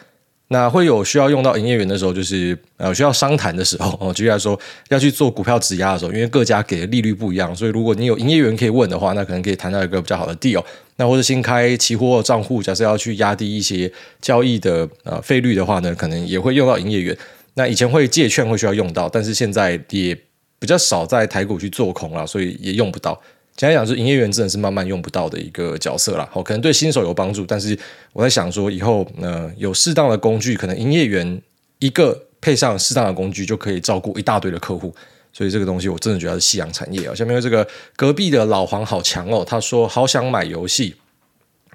[0.53, 4.13] 那会有需要用到营业员的时候，就是呃需要商谈的时候 哦。
[4.13, 4.57] 举例来说，
[4.89, 10.63] 要去做股票质押的时候，因为各家给的利率不一样，所以如果你有营业员可以问的话，那可能可以谈到一个比较好的 deal。
[10.97, 17.17] 那或者新开期货账户，假设要去压低一些交易的呃费率的话呢，可能也会用到营业员。
[17.55, 20.15] 那以前会借券会需要用到，但是现在也
[20.59, 23.19] 比较少在台股去做空了，所以也用不到。
[23.55, 26.27] 简单讲，是营业员真的是慢慢用不到的一个角色啦。
[26.31, 27.77] 好，可能对新手有帮助，但是
[28.11, 31.41] 我在想说，以后呢有适当的工具，可能营业员
[31.79, 34.93] 一个配上适当的工具，就可以照顾一大堆的客户。
[35.31, 37.13] 所以这个东西我真的觉得是夕阳产业啊。
[37.13, 40.95] 下面有这个隔壁的老黄好强哦，他说好想买游戏。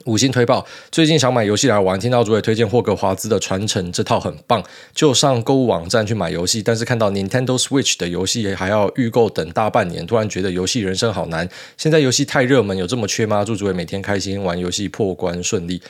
[0.04, 4.62] 五星推爆，最近想买游戏来玩，听到主委推荐霍格华兹的传承，这套很棒，
[4.94, 11.48] 就上购物网站去买游戏，但是看到 Nintendo Switch 的游戏还要预购等大半年，突然觉得游戏人生好难。
[11.76, 13.44] 现在游戏太热门，有这么缺吗？
[13.44, 15.82] 祝主委每天开心，玩游戏破关顺利。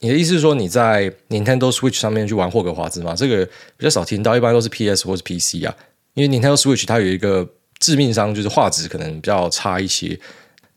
[0.00, 3.14] 你的意思是说你在 Nintendo Switch 上面去玩霍格华兹吗？
[3.16, 3.44] 这个
[3.76, 5.74] 比较少听到，一般都是 PS 或是 PC 啊，
[6.14, 7.48] 因为 Nintendo Switch 它有一个
[7.80, 10.18] 致命伤，就是画质可能比较差一些。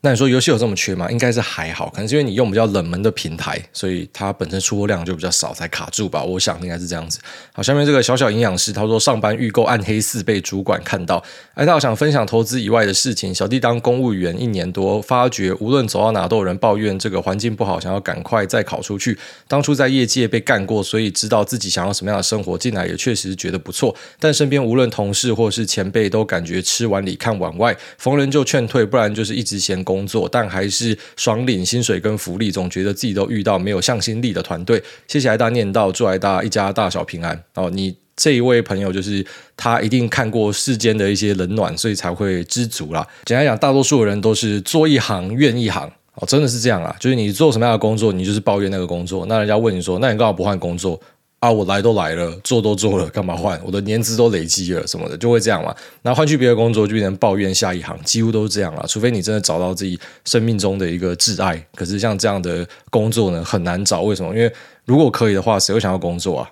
[0.04, 1.08] 那你说游戏有这么缺吗？
[1.12, 6.20] 应该是还好，可能是因为你用比较冷门的平台，所以它本身出货量就比较少，才卡住吧。
[6.24, 7.20] 我想应该是这样子。
[7.52, 11.22] 好，下面这个小小营养师他说上班预购暗黑四被主管看到，
[11.54, 13.32] 哎，他想分享投资以外的事情。
[13.32, 19.16] 小弟当公务员一年多，发觉无论走到哪都有人抱怨这个环境不好，想要赶快再考出去。
[19.46, 23.94] 当初在业界被干过，所以知道自己想要什么样的生活，进来也确实觉得不错。
[24.18, 34.82] 但身边无论同事或是前辈都感觉吃碗里看碗外，逢人就劝退，不然就是一直嫌工工作，但还是爽领薪水跟福利，总觉得自己都遇到没有向心力的团队。
[35.06, 37.38] 谢谢爱大念到，祝爱大一家大小平安。
[37.54, 39.24] 哦，你这一位朋友就是
[39.56, 43.06] 他，一定看过世间的一些冷暖，所以才会知足啦。
[43.26, 45.90] 简单讲，大多数人都是做一行怨一行。
[46.14, 49.26] 哦，真的是这样啊，就是你做什么样的工作，你就是抱怨那个工作。
[49.26, 51.00] 那人家问你说，那你干嘛不换工作？
[51.42, 53.60] 啊，我来都来了，做都做了，干嘛换？
[53.64, 55.74] 我的年资都累积了，什么的，就会这样嘛。
[56.02, 58.84] 那换去别的工作，就变成抱怨下一行，几乎都是这样了。
[58.86, 64.02] 除非你真的找到自己生命中的一个挚爱，可是像这样的工作呢，很难找。
[64.02, 64.32] 为什么？
[64.32, 64.52] 因为
[64.84, 66.48] 如果可以的话，谁会想要工作啊？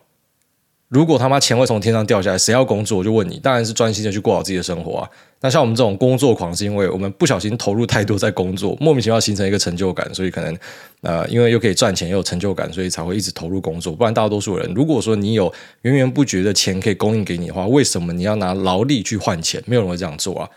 [0.90, 2.98] 如果他妈钱会从天上掉下来，谁要工作？
[2.98, 5.08] 我就问你，当然是专心的去过好自己的生活啊。
[5.40, 10.58] 那像我们这种工作狂，是因为我们不小心投入太多在工作，莫名其妙形成一个成就感，所以可能
[11.02, 13.92] 呃，因为又可以赚钱又有成就感，所以才会一直投入工作。
[13.94, 19.62] 不然大多数人，如果说你有源源不绝的钱可以供应给你的话，为什么你要拿劳力去换钱？
[19.66, 20.50] 没有人会这样做啊。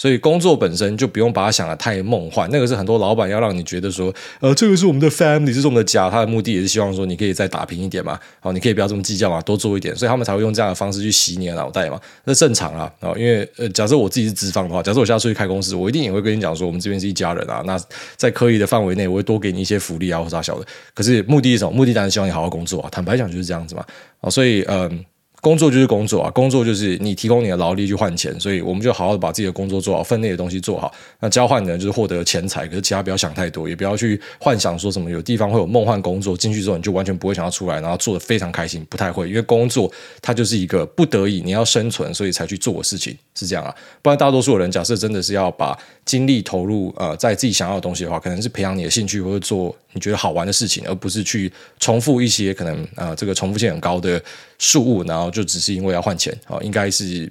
[0.00, 4.10] 所以工作本身就不用把它想得太梦幻，那个是很多老板要让你觉得说，
[4.40, 17.78] 呃，这个是我们的 family，这是我们的家，他的目的也是希望说你可以再打拼一点嘛，好，你可以不要这么计较嘛，多做一点，所以他们才会用这样的方式去洗你的脑袋嘛，那正常啊，啊，因为呃，假设我自己是资方的话，假设我现在出去开公司，我一定也会跟你讲说，我们这边是一家人啊，那
[18.16, 21.72] 在可以的范围内，我会多给你一些福利啊或啥小的，可是目的是什么？
[21.72, 23.84] 目的当然希望你好好工作啊，坦白讲就是这样子嘛，
[24.22, 25.04] 啊，所以嗯。
[25.40, 30.92] 工作就是工作啊，工作就是你提供你的劳力去换钱，所以我们就好好的把自己的工作做好，分内的东西做好。
[31.18, 43.74] 那交换的就是获得钱财，可是其他不要想太多，也不要去幻想说什么有地方会有梦幻工作，进去之后你就完全不会想要出来，然后做得非常开心，不太会，因为工作它就是一个不得已你要生存，所以才去做的事情，是这样啊。
[44.02, 54.22] 不然大多数人假设真的是要把精力投入呃在自己想要的东西的话，可能是培养你的兴趣或者做你觉得好玩的事情，而不是去重复一些可能啊这个重复性很高的
[54.58, 57.30] 事物，然后就只是因为要换钱啊，应该是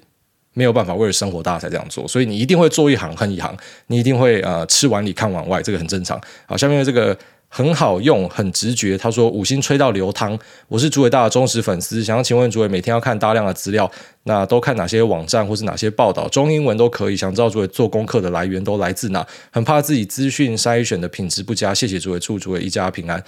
[0.54, 3.56] 没有办法为了生活大家才这样做，所以你一定会做一行恨一行，
[3.88, 6.20] 你一定会呃吃碗里看碗外，这个很正常。
[6.46, 7.18] 好，下面的这个
[7.50, 8.98] 很好用，很直觉。
[8.98, 13.92] 他说五星吹到流汤，我是主委大的忠实粉丝，想要请问主委每天要看大量的资料，
[14.24, 17.18] 那都看哪些网站或是哪些报道，中英文都可以。
[17.18, 19.26] 想知道主委做功课的来源都来自哪？
[19.52, 23.22] 很怕自己资讯筛选的品质不佳，谢谢主委，祝主委一家平安。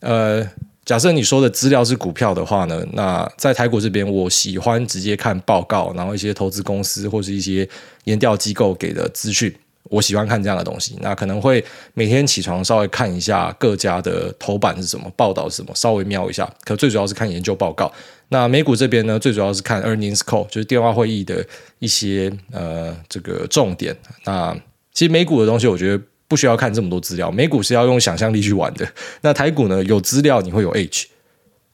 [0.00, 0.46] 呃。
[0.84, 7.68] 假设你说的资料是股票的话呢，那在台股这边，我喜欢直接看报告，然后一些投资公司或是一些
[8.04, 9.54] 研调机构给的资讯，
[9.88, 10.96] 我喜欢看这样的东西。
[11.00, 16.48] 那可能会每天起床稍微看一下各家的头版是什么，报道是什么，稍微瞄一下。
[16.64, 17.92] 可最主要是看研究报告。
[18.28, 21.44] 那美股这边呢，最主要是看 earnings call，就是电话会议的
[21.78, 23.96] 一些呃这个重点。
[24.24, 24.56] 那
[24.92, 26.02] 其实美股的东西，我觉得。
[26.30, 28.86] 不需要看这么多资料，美股是要用想象力去玩的。
[29.22, 29.82] 那台股呢？
[29.84, 31.06] 有资料你会有 h。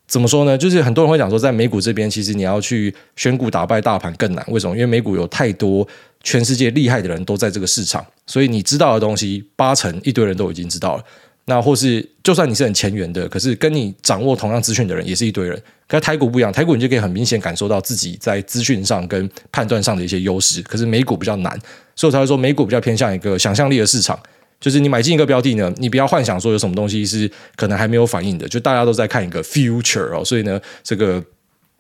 [0.06, 0.56] 怎么说呢？
[0.56, 4.44] 就是很多人会讲说，在美股这边，其实你要去选股打败大盘更难。
[4.48, 4.74] 为什么？
[4.74, 5.86] 因为美股有太多
[6.22, 11.04] 全世界厉害的人都在这个市场，所以你知道的东西，八成一堆人都已经知道了。
[11.46, 15.60] 那或是就算你是很前沿的，可是跟你掌握同样资讯的人也是一堆人。
[15.86, 20.62] 可台股不一样，台股你就可以很明显感受到自己在资讯上跟判断上的一些优势。
[20.62, 21.52] 可是美股比较难，
[21.94, 24.18] 所以我才会说美股比较偏向一个想象力的市场。
[24.64, 31.22] 就是你买进一个标的呢，你不要幻想说有什么东西是可能还没有反应的，就大家都在看一个 future 哦，所以呢，这个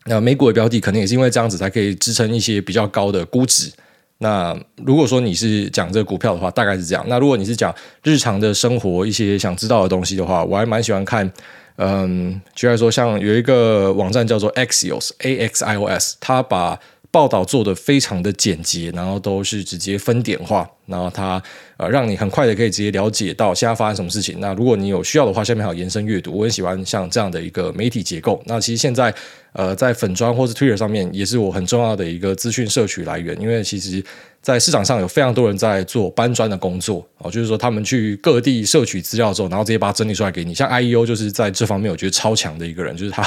[0.04, 3.72] 那美股的标的可能也是因为这样子才可以支撑一些比较高的估值。
[4.18, 7.02] 那如果说你是讲这个股票的话，大概是这样。
[7.08, 11.32] 那如果你是讲日常的生活一些想知道的东西的话，我还蛮喜欢看，
[11.76, 16.78] 嗯，举例说像有一个网站叫做 Axios A X I O S，它把
[17.14, 21.40] 报道做得非常的简洁，然后都是直接分点化，然后它
[21.76, 24.40] 呃让你很快的可以直接了解到现在发生什么事情。
[24.40, 26.36] 那如果你有需要的话，下面还有延伸阅读。
[26.36, 28.42] 我很喜欢像这样的一个媒体结构。
[28.46, 29.14] 那其实现在
[29.52, 34.04] 呃在粉砖或是 Twitter 上面也是我很重要的一个资讯摄取来源，因为其实
[34.42, 40.52] 在市场上有非常多人在做搬砖的工作哦，就是说他们去各地摄取资料之后，然后直接把它整理出来给你。
[40.52, 43.24] 像 IEO 就是在这方面我觉得超强的一个人，就是他。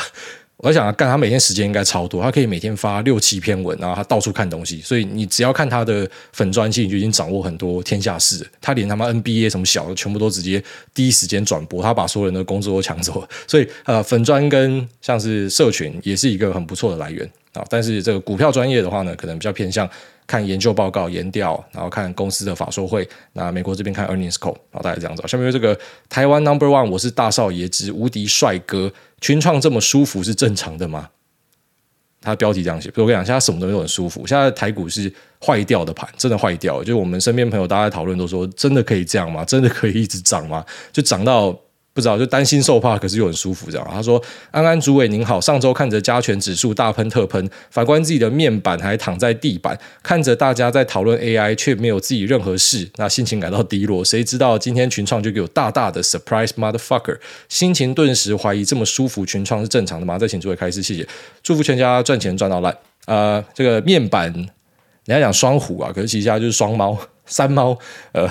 [0.58, 8.44] 我在想，干他每天时间应该超多，他可以每天发六七篇文，然后他到处看东西，所以你只要看他的粉专期，你就已经掌握很多天下事。
[8.60, 10.64] 他连他妈 NBA 什么小的，全部都直接
[10.96, 13.30] 第一时间转播，他把所有人的工作都抢走了。
[13.46, 17.66] 所以呃，粉专跟像是社群也是一个很不错的来源啊。
[17.70, 19.90] 但是这个股票专业的话呢，可能比较偏向
[20.26, 23.08] 看研究报告、研调，然后看公司的法说会。
[23.34, 25.24] 那美国这边看 earnings call，然后大概这样子。
[25.28, 25.78] 下面这个
[26.08, 31.10] 台湾 number one，我是大少爷之无敌帅哥，群创这么舒服是正常的吗？
[32.22, 34.26] 他标题这样写，我跟你讲，现在什么东西都很舒服。
[34.28, 35.12] 现在台股是
[35.46, 36.84] 坏掉的盘，真的坏掉。
[36.84, 39.46] 就我们身边朋友大家讨论，都说真的可以这样吗？
[39.46, 40.66] 真的可以一直涨吗？
[40.92, 41.58] 就涨到。
[41.98, 43.88] 不知道，就担心受怕，可是又很舒服，这样。
[43.92, 44.22] 他说
[44.52, 54.06] ：“安安主委您好，上周看着加权指数大喷特喷，反观自己的面板还躺在地板，看着大家在讨论 AI，却没有自己任何事，那心情感到低落。
[54.06, 57.18] 谁知道今天群创就给我大大的 surprise motherfucker，
[57.50, 60.20] 心情顿时怀疑这么舒服群创是正常的吗？
[60.20, 61.08] 再请诸位开示，谢谢，
[61.42, 62.78] 祝福全家赚钱赚到烂。
[63.08, 64.32] 呃，这个面板，
[65.06, 66.96] 你要讲双虎啊，可是其实它就是双猫、
[67.28, 67.78] 三猫，
[68.14, 68.28] 呃。”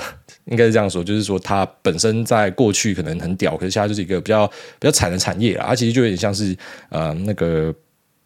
[0.49, 5.65] 应该是这样说，就是说它本身在过去可能很屌，可是现在就是一个比较比较惨的产业啦。
[5.67, 6.57] 它其实就有点像是
[6.89, 7.75] 呃那个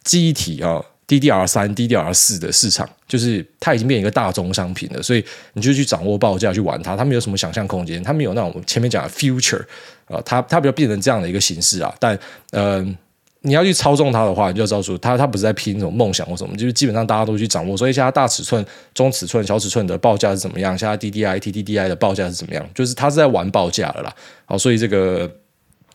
[0.04, 5.02] 记忆体啊，DDR 三、DDR 四的市场，就是它已经变一个大宗商品了。
[5.02, 9.64] 所以你就去掌握报价去玩它，它没有什么想象空间，它没有那种前面讲的 future
[10.04, 11.94] 啊，它它比较变成这样的一个形式啊。
[11.98, 12.18] 但
[12.50, 12.94] 嗯。
[13.42, 17.74] 你要去操纵它的话，你就知道说，它它不是在拼那种梦想或什么，就是基本上大家都去掌握。
[17.74, 18.62] 所以现在大尺寸、
[18.92, 20.76] 中尺寸、小尺寸的报价是怎么样？
[20.76, 22.68] 现在 DDI、TDDI 的报价是怎么样？
[22.74, 24.14] 就是它是在玩报价了啦。
[24.44, 25.30] 好，所以这个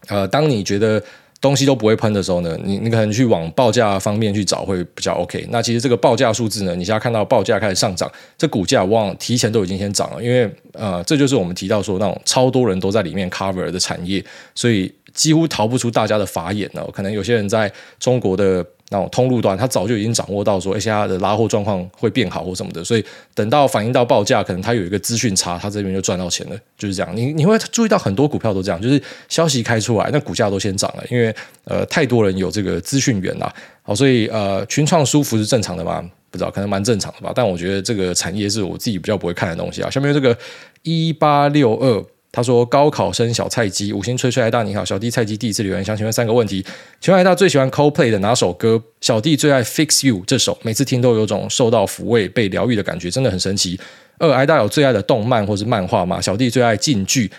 [0.08, 1.00] 呃，当你觉得
[1.40, 5.46] 东西都不会喷的时候呢，你你可能去往报价方面去找会比较 OK。
[5.52, 14.26] 那其实这个报价数字呢，你现在看到报价开始上涨，这股价往往提前都已经先涨了，因为呃，这就是我们提到说那种超多人都在里面 cover 的产业，
[14.56, 14.92] 所以。
[15.16, 16.88] 几乎逃不出大家的法眼了。
[16.94, 22.84] 可能有些人在中国的那种通路端，他早就已经掌握到说，现在的拉货状况会变好或什么的。
[22.84, 23.04] 所以
[23.34, 26.56] 等到反映到报价，可能他有一个资讯差，他这边就赚到钱了。
[26.78, 27.12] 就是这样。
[27.16, 33.52] 你你会注意到很多股票都这样，就是消息开出来，那股价都先涨了，因为呃太多人有这个资讯源了。
[33.82, 36.04] 好，所以呃群创舒服是正常的吗？
[36.30, 37.32] 不知道，可能蛮正常的吧。
[37.34, 39.90] 但我觉得这个产业是我自己比较不会看的东西啊。
[39.90, 40.38] 下面这个
[40.84, 42.06] 一八六二。
[42.36, 46.66] 他说：“高考生小菜鸡，五星吹吹，艾大你好，小弟菜鸡第一次留言，想请问三个问题。
[47.00, 48.84] 请问艾大最喜欢 Coldplay 的哪首歌？
[49.00, 53.80] 小弟最爱 Fix You 这首，每次听都有种受到抚慰、被疗愈的感觉，真的很神奇。
[54.20, 56.20] 二，艾大有最爱的动漫或是漫画吗？
[56.20, 57.32] 小弟最爱禁剧，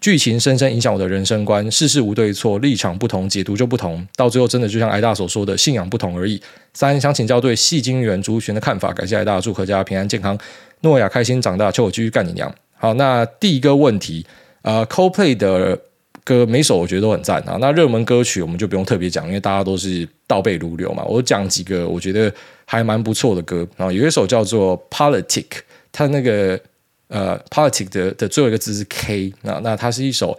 [0.00, 6.42] 剧情深深影响我的人生观，世事无对错，立场不同，解读就不同，到最后真的就像艾大所说的，信仰不同而已。
[6.74, 10.36] 三，想请教对细晶圆族群的看法，感谢艾大，祝阖家平安健康，
[10.80, 12.52] 诺亚开心长大，求我继续干你娘。
[12.80, 14.24] 好，那第一个问题。”
[14.62, 15.78] 呃，Coldplay 的
[16.22, 17.56] 歌每首我觉得都很赞啊。
[17.60, 21.02] 那热门歌曲我们就不用特别讲，因为大家都是倒背如流嘛。
[21.04, 22.30] 我讲几个我觉得
[22.66, 23.90] 还蛮不错的歌啊。
[23.90, 25.48] 有一首叫做《Politic》，
[25.90, 26.60] 它那个
[27.08, 30.38] 呃《Politic》的的最后一个字是 K，那那它是一首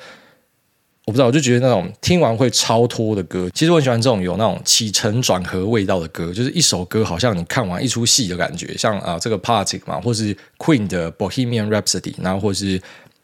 [1.12, 3.50] 我不知道，我就觉得那种听完会超脱的歌。
[3.54, 12.82] 其实我很喜欢这种有那种起承转合味道的歌，就是一首歌好像你看完一出戏的感觉，像啊、这个《Party》嘛，或是 Queen 的《Bohemian Rhapsody》，然后或是。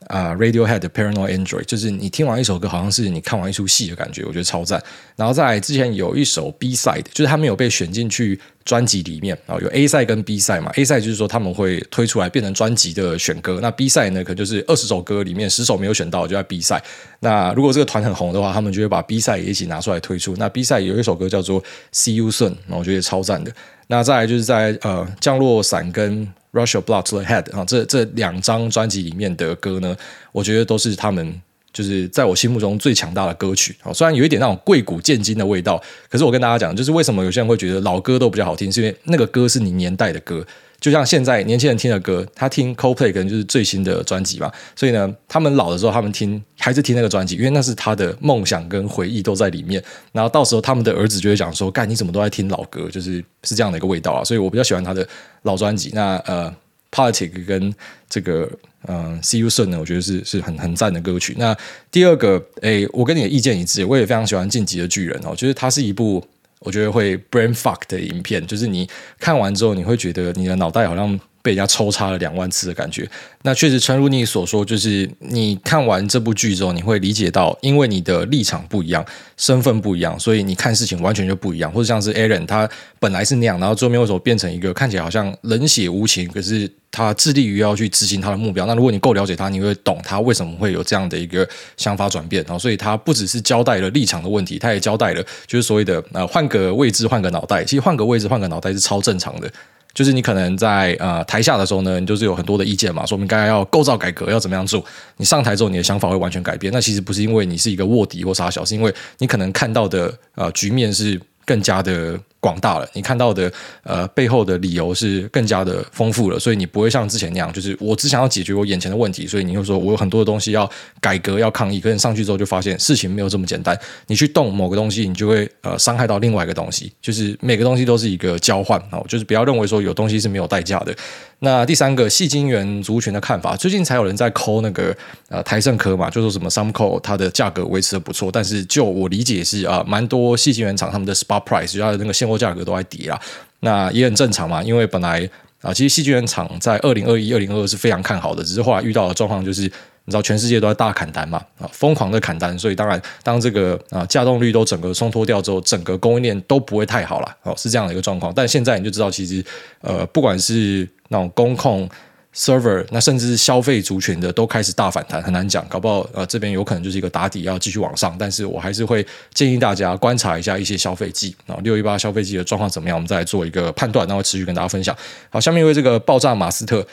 [0.07, 4.81] 啊、，Radiohead 的 Paranoid Android，就是你听完一首歌，好像是你看完一出戏的感觉，我觉得超赞。
[5.15, 10.71] 然后在之前有一首 B side，就是他没有被选进去专辑里面，然后有 A side 跟 B side 嘛。
[10.75, 16.81] A side 就是说他们会推出来变成专辑的选歌，那 B side 呢，可能就是二十首歌里面十首没有选到，就在 B side。
[17.19, 20.35] 那如果这个团很红的话，他们就会把 B side 也一起拿出来推出。
[20.37, 23.51] 那 B side 有一首歌叫做 See You Soon，我觉得超赞的。
[23.87, 29.95] 那再来就是在呃降落伞跟 Russia Block to the Head 啊，这这两张专辑里面的歌呢，
[30.31, 31.41] 我觉得都是他们
[31.73, 33.93] 就是在我心目中最强大的歌曲啊。
[33.93, 40.45] 虽然有一点那种贵古见今的味道，可是我跟大家讲，就是为什么有些人会觉得老歌都比较好听，是因为那个歌是你年代的歌。
[40.79, 49.83] 就像现在年轻人听的歌，他听 Coldplay 可能就是最新的专辑嘛，所以呢，他们老的时候，他们听还是听那个专辑，因为那是他的梦想跟回忆都在里面。
[50.11, 54.23] 然后到时候他们的儿子就会讲说：“干，你怎么都在听老歌？”就是是这样的一个味道啊。
[54.23, 55.07] 所以我比较喜欢他的
[55.41, 55.89] 老专辑。
[55.93, 56.53] 那呃
[56.91, 57.73] ，Politic 跟
[58.07, 58.47] 这个
[58.87, 61.35] 嗯、呃、See You Soon 呢，我觉得是是很很赞的歌曲。
[61.39, 61.57] 那
[61.91, 66.23] 第二个，诶，我跟你的意见一致，我也非常喜欢《晋级的巨人》哦，就是它是一部。
[66.59, 68.89] 我觉得会 brain fuck 的影片，就是你
[69.19, 73.07] 看完之后，你会觉得你的脑袋好像被人家抽插了两万次的感觉。
[73.43, 79.05] 那确实，诚如你所说，就是你看完这部剧之后，你会理解到，因为你的立场不一样，
[79.37, 81.71] 身份不一样，所以你看事情完全就不一样。
[81.71, 88.65] 或者像是 Aaron，他本来是那样，然后最后面为什么变成一个看起来好像冷血无情，可是他致力于要去执行他的目标。
[88.65, 92.43] 那如果你够了解他，你会懂他为什么会有这样的一个想法转变。
[92.43, 97.63] 然后，所以他不只是交代了立场的问题，他也交代了就是所谓的呃换个位置换个脑袋。
[97.63, 99.51] 其实换个位置换个脑袋是超正常的。
[99.93, 104.83] 就是你可能在呃台下的时候呢，你就是有很多的意见嘛，说我们该要构造改革，要怎么样做。
[105.15, 106.71] 你上台之后，你的想法会完全改变。
[106.71, 113.51] 那其实不是因为你是一个卧底或啥小，是因为你可能看到的呃局面是更加的广大了，你看到的
[113.83, 120.69] 呃背后的理由是更加的丰富了，所以你不会像之前那样，就是我只想要解决我眼前的问题，所以你又说我有很多的东西要
[121.01, 123.77] 改革要抗议，可是上去之后就发现事情没有这么简单，
[124.07, 130.95] 你去动某个东西，你就会呃伤害到另外一个东西，就是每个东西都是一个交换哦，就是不要认为说有东西是没有代价的。
[131.39, 134.95] 那第三个矽晶圆族群的看法，最近才有人在抠那个
[135.29, 143.19] 呃台盛科嘛，就说什么 Sumco 它的价格维持的不错，但是就我理解是啊，蛮多矽晶圆厂他们的 spot price 就它的那个现货价格都在跌啊，
[143.61, 145.29] 那也很正常嘛，因为本来
[145.61, 149.71] 啊其实戏剧院厂在二零二一、二零二二是非常看好的，只是后来遇到的状况就是。
[150.07, 151.37] 你知道全世界都在大砍单嘛？
[151.59, 157.37] 啊，疯狂的砍单，所以当然，当这个啊架动率都整个松脱掉之后，整个供应链都不会太好了。
[157.43, 158.31] 哦，是这样的一个状况。
[158.33, 159.43] 但现在你就知道，其实
[159.81, 161.89] 呃，不管是那种工控
[162.37, 168.15] server，那甚至是消费族群的，都开始大反弹，很难讲，搞不好呃这边有可能就是一个打底，要继续往上。
[168.19, 174.95] 但是我还是会建议大家观察一下一些消费季啊，六一八消费季的状况怎么样，我们再来做一个判断，然后持续跟大家分享。
[175.31, 176.85] 好，下面一位这个爆炸马斯特。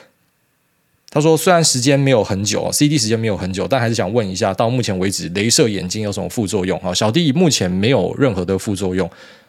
[1.10, 6.76] 他说：“虽然时间没有很久，CD 时间没有很久，但还是想问一下，到目前为止，镭射眼镜有什么副作用？
[6.80, 9.08] 哈，小弟目前没有任何的副作用。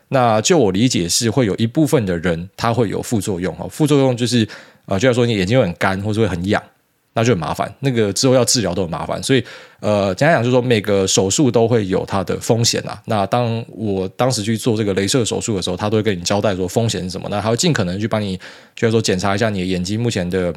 [0.10, 4.48] 那就我理解是会有一部分的人他会有副作用，哈，副作用就是
[4.86, 6.62] 呃，就像说你眼睛会很干，或者会很痒，
[7.14, 7.74] 那就很麻烦。
[7.80, 9.22] 那个之后要治疗都很麻烦。
[9.22, 9.44] 所以
[9.80, 13.02] 呃，简单讲就是说，每个手术都会有它的风险啊。
[13.06, 18.38] 那当我当时去做这个雷射手术的时候，他都会跟你交代说风险是什么，那他会尽可能去帮你，
[18.76, 20.54] 就是说检查一下你的眼睛目前的。”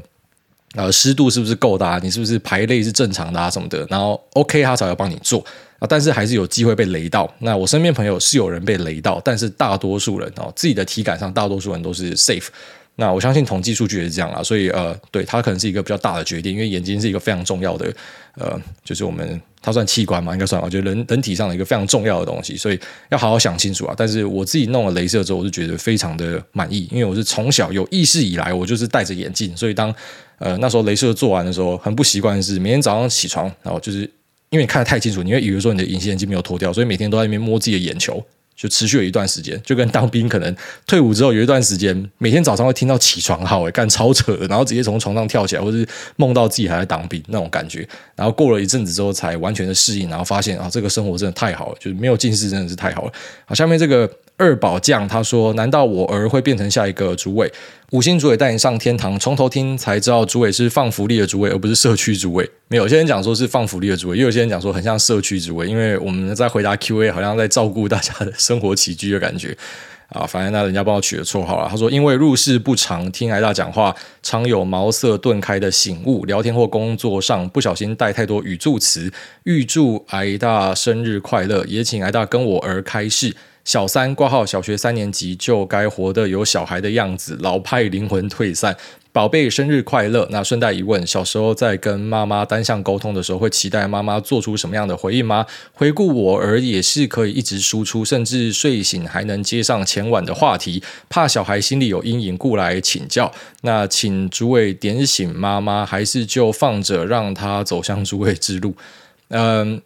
[0.76, 2.00] 呃，湿度是不是够的？
[2.02, 3.48] 你是不是排泪是正常的啊？
[3.48, 5.42] 什么的，然后 OK，他才要帮你做
[5.78, 5.86] 啊。
[5.88, 7.26] 但是还是有机会被雷到。
[7.38, 12.48] 那我身边朋友是有人被雷到，但是大多数人哦，自己的体感上，大多数人都是 safe。
[13.00, 17.94] 那我相信统计数据也是这样啦，所以呃，对，它可能是一个比较大的决定，因为眼睛是一个非常重要的，
[18.34, 22.80] 呃，就是我们它算器官嘛，应该算，我觉得人人体上的一个非常重要的东西，所以
[23.10, 23.94] 要好好想清楚啊。
[23.96, 29.94] 但是我自己弄了镭射之后，我是觉得非常的满意，因为我是从小有意识以来，我就是戴着眼镜，所以当
[30.40, 34.00] 呃那时候镭射做完的时候，很不习惯是每天早上起床，然后就是
[34.50, 38.20] 因为你看得太清楚，你会以为说你的隐形眼镜没有脱掉，所以每天都在那边摸自己的眼球。
[38.58, 45.86] 就持续了一段时间，就跟当兵可能退伍之后有一段时间，每天早上会听到起床号，诶，干超扯，然后直接从床上跳起来，或是
[46.16, 47.88] 梦到自己还在当兵那种感觉。
[48.16, 53.12] 然后过了一阵子之后，才完全的适应，然后发现啊，这个生活真的太好了，就是没有近视真的是太好了。
[53.46, 54.10] 好，下面这个。
[54.38, 57.52] 二宝将他说：“难道我儿会变成下一个主委？
[57.90, 59.18] 五星主委带你上天堂。
[59.18, 62.48] 从头听才知道，主委是放福利的主委，而不是社区主委。
[62.68, 65.66] 没有，有些人讲说是放福利的主委，也有些人讲说很像社区主委。
[65.66, 69.56] 因为我们在回答 Q&A，好像在照顾大家的生活起居的感觉
[70.10, 70.24] 啊。
[70.24, 71.68] 反正那人家帮我取了绰号了。
[71.68, 76.24] 他说，因为入世不长，听挨大讲话常有茅塞顿开的醒悟。
[76.26, 79.12] 聊天或工作上不小心带太多语助词。
[79.42, 83.34] 预祝挨大生日快乐，也请挨大跟我儿开示。”
[83.68, 88.74] 小三挂号，小学三年级就该活得有小孩的样子，老派灵魂退散。
[89.12, 90.26] 宝贝生日快乐！
[90.30, 95.44] 那顺带一问，小时候在跟妈妈单向沟通的时候，会期待妈妈做出什么样的回应吗？
[95.74, 100.82] 回顾我儿也是可以一直输出，甚至睡醒还能接上前晚的话题。
[101.10, 103.30] 怕小孩心里有阴影，故来请教。
[103.60, 108.74] 那请诸位点醒妈妈，还是就放着让她走向诸位之路？
[109.28, 109.82] 嗯。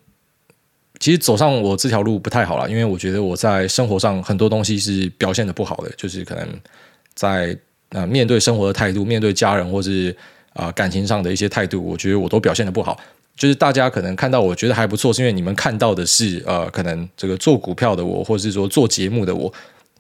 [1.03, 6.49] 其实走上我这条路不太好了，因为我觉得我在生活上很多东西是表现得不好的，就是可能
[7.13, 10.17] 在呃面对生活的态度、面对家人或是
[10.53, 12.97] 啊、感情上的一些态度，我觉得我都表现得不好。
[13.37, 19.53] 就是大家可能看到我觉得还不错，是因为你们看到的是呃可能这个做股票的我，或者是说做节目的我，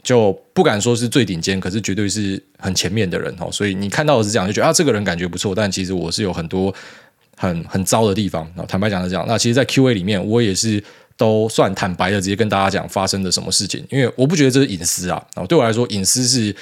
[0.04, 3.50] 就不敢说是最顶尖，可是绝对是很前面的人哦。
[3.50, 6.72] 所以你看到的是这样，就觉得啊这个人感觉不错，但其实我是有很多。
[7.50, 9.24] 很很糟的地方啊，坦白讲是这样。
[9.26, 10.82] 那其实，在 Q&A 里面，我也是
[11.16, 15.20] 都算坦白的，直接跟大家讲发生了什么事情，因为我不觉得这是隐私啊。
[15.48, 16.54] 对我来说，隐私是。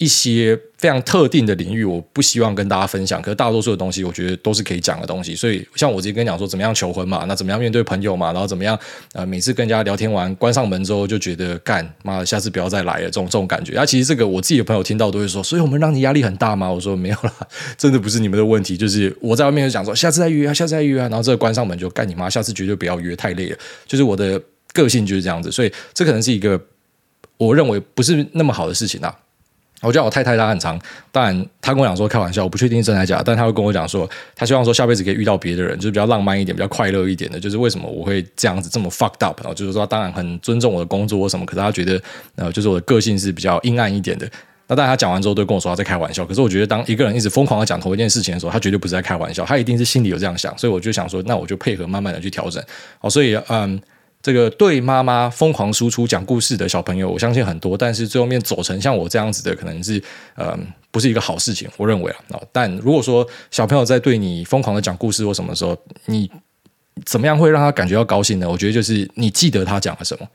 [0.00, 3.20] 一些非常特定的领域，我不希望跟大家分享。
[3.20, 5.36] 可是大多数的东西，我觉得都是可以讲的东西。
[5.36, 8.78] 所以，像我直接跟你讲说，怎么样求婚嘛，那怎么样面对朋友嘛，然后怎么样
[9.12, 13.74] 呃，每次跟人家聊天完，关上门之后就觉得干妈的，下次不要再来了，这种这种感觉。
[13.74, 16.72] 那、啊、其实这个我自己的朋友听到都会说，所以我们让你压力很大吗？
[16.72, 17.34] 我说没有啦，
[17.76, 23.58] 真的不是你们的问题，就是我在外面就讲说，下次再约啊，下次再约啊，然后这个关上门就干你妈，下次绝对不要约，太累了。
[23.86, 24.40] 就是我的
[24.72, 26.58] 个性就是这样子，所以这可能是一个
[27.36, 29.14] 我认为不是那么好的事情啊。
[29.82, 30.78] 我叫我太太，她很长，
[31.10, 37.40] 当然她跟我讲说开玩笑，我不确定是真的假，但她会跟我讲说，她希望说下辈子可以遇到别的人，就是比较浪漫一点、比较快乐一点的。
[37.40, 39.40] 就是为什么我会这样子这么 fucked up？
[39.40, 42.02] 然后就是说，当然很尊重我的工作或什么，可是她觉得，
[42.36, 44.30] 呃，就是我的个性是比较阴暗一点的。
[44.66, 46.26] 那当然，她讲完之后都跟我说她在开玩笑。
[46.26, 50.56] 可是我觉得，当一个人一直疯狂的讲同一件事情的时候，他绝对不是在开玩笑，他一定是心里有这样想。
[50.58, 52.62] 所以我就想说，那我就配合，慢慢的去调整。
[52.98, 53.80] 好，所以嗯。
[54.22, 60.02] 这个对妈妈疯狂输出讲故事的小朋友，我相信很多，但是最后面走成像我这样子的，可能是
[60.34, 60.54] 呃
[60.90, 62.38] 不是一个好事情，我认为啊。
[62.52, 66.30] 但如果说小朋友在对你疯狂的讲故事或什么时候，你
[67.06, 68.46] 怎么样会让他感觉到高兴呢？
[68.46, 70.28] 我觉得就是你记得他讲了什么。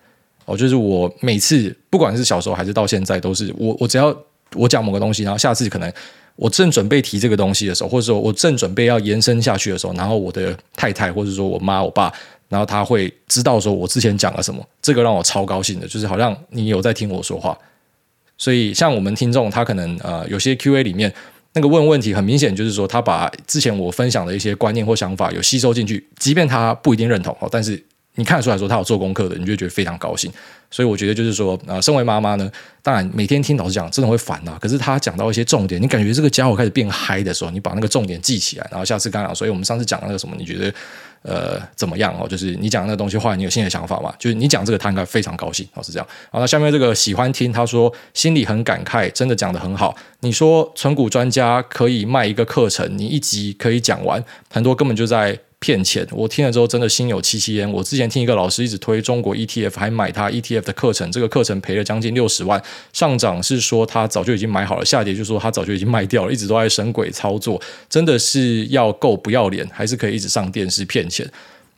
[0.46, 4.16] 哦，就是我每次不管是小时候还是到现在，都是我我只要
[4.56, 5.94] 我讲某个东西，然后下次可能
[6.36, 12.12] 我正准备提这个东西的时候，或者说我正准备要延伸下去的时候，然后我的太太或者说我妈我爸。
[12.48, 17.58] 然后他会知道说，我之前讲了什么，这个让我超高兴的，就是好像你有在听我说话。
[18.38, 21.14] 所以像我们听众，他可能呃有些 Q&A 里面
[21.54, 27.82] 那个问问题，很明显就是说他把之前我分享的一些观念或想法有吸收进去，即便他不一定认同哦，但是
[28.16, 30.32] 你看得出来说他有做功课的，你就觉得非常高兴。
[30.70, 32.52] 所以我觉得就是说，呃，身为妈妈呢，
[32.84, 34.58] 当然每天听老师讲真的会烦呐。
[34.60, 40.74] 可是他讲到一些重点，你感觉这个家伙开始变嗨的时候，你把那个重点记起来，然后下次刚讲，所以我们上次讲那个什么，你觉得？
[41.26, 42.28] 呃，怎么样哦？
[42.28, 44.14] 就是你讲那个东西，后来你有新的想法吗？
[44.20, 46.08] 就是你讲这个，他应该非常高兴哦，是这样。
[46.32, 49.96] 好，那下面这个喜欢听，他说心里很感慨，真的讲得很好。
[50.20, 55.40] 你说存股专家可以卖一个课程，你一集可以讲完，很多根本就在。
[55.66, 56.08] 骗钱！
[56.12, 57.68] 我听了之后真的心有戚戚焉。
[57.72, 62.62] 我之前听一个老师一直推中国 ETF，还买他 ETF 的课程，这个课程赔了将近六十万。
[62.94, 67.60] 上涨是说他早就已经买好了，下跌就说他早就已经卖掉了，一直都在神鬼操作，
[67.90, 71.28] 真的是要够不要脸，还是可以一直上电视骗钱？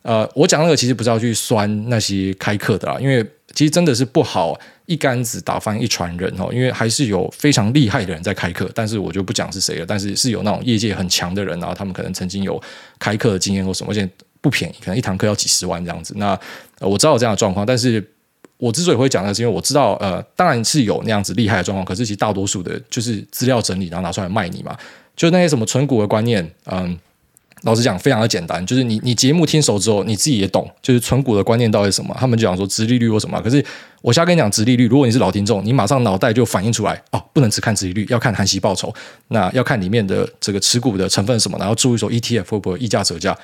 [0.01, 3.25] 呃，我讲那个其实不是要去酸那些开课的啦，因为。
[3.57, 4.55] 其实真的是不好
[4.85, 9.85] 一竿子打翻一船人哦，因为还是有非常厉害的人在开课，但是我就不讲是谁了。
[9.87, 12.61] 但是是有那种业界很强的人，然后他们可能曾经有
[12.99, 14.07] 开课的经验或什么，而且
[14.41, 16.13] 不便宜，可能一堂课要几十万这样子。
[16.17, 16.39] 那
[16.81, 18.07] 我知道有这样的状况，但是
[18.57, 24.77] 我之所以会讲的是因为我知道，呃，当然是有那样子厉害的状况，可是其实大多数的就是资料整理然后拿出来卖你嘛，
[25.15, 26.95] 就那些什么存股的观念，嗯。
[27.63, 32.15] 老实讲，非常的简单，就是你你节目听熟之后，你自己也懂，就是存股的观念到底是什么。
[32.19, 33.63] 他们就讲说殖利率或什么，可是
[34.01, 38.93] 我现在跟你讲殖利率，如果你是老听众，你马上脑袋就反映出来哦，不能只看殖利率，要看含息报酬，
[39.29, 43.35] 那要看里面的这个持股的成分什么，然后注意说 ETF 会不会溢价折价。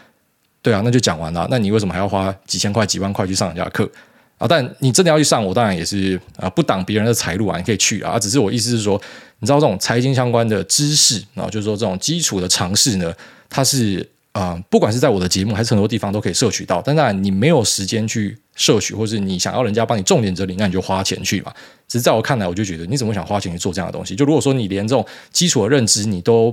[0.61, 1.45] 对啊，那就讲完了。
[1.49, 3.89] 那你为什么还要花几千块、几万块去上人家的课
[4.37, 4.47] 啊？
[4.47, 8.17] 但你真的要去上，我当然也是啊，不挡别人的财路啊，你可以去啊。
[8.17, 9.01] 只是我意思是说，
[9.39, 13.13] 你知道这种财经相关的知识啊，就是说这种基础的常识呢。
[13.53, 21.53] 它是啊、不管是在我的节目还是很多地方都可以摄取到，当然你没有时间去摄取，或是你想要人家帮你重点整理，那你就花钱去嘛。
[21.87, 24.15] 只是在我看来，我就觉得你怎么想花钱去做这样的东西？
[24.15, 26.51] 就如果说你连这种基础的认知你都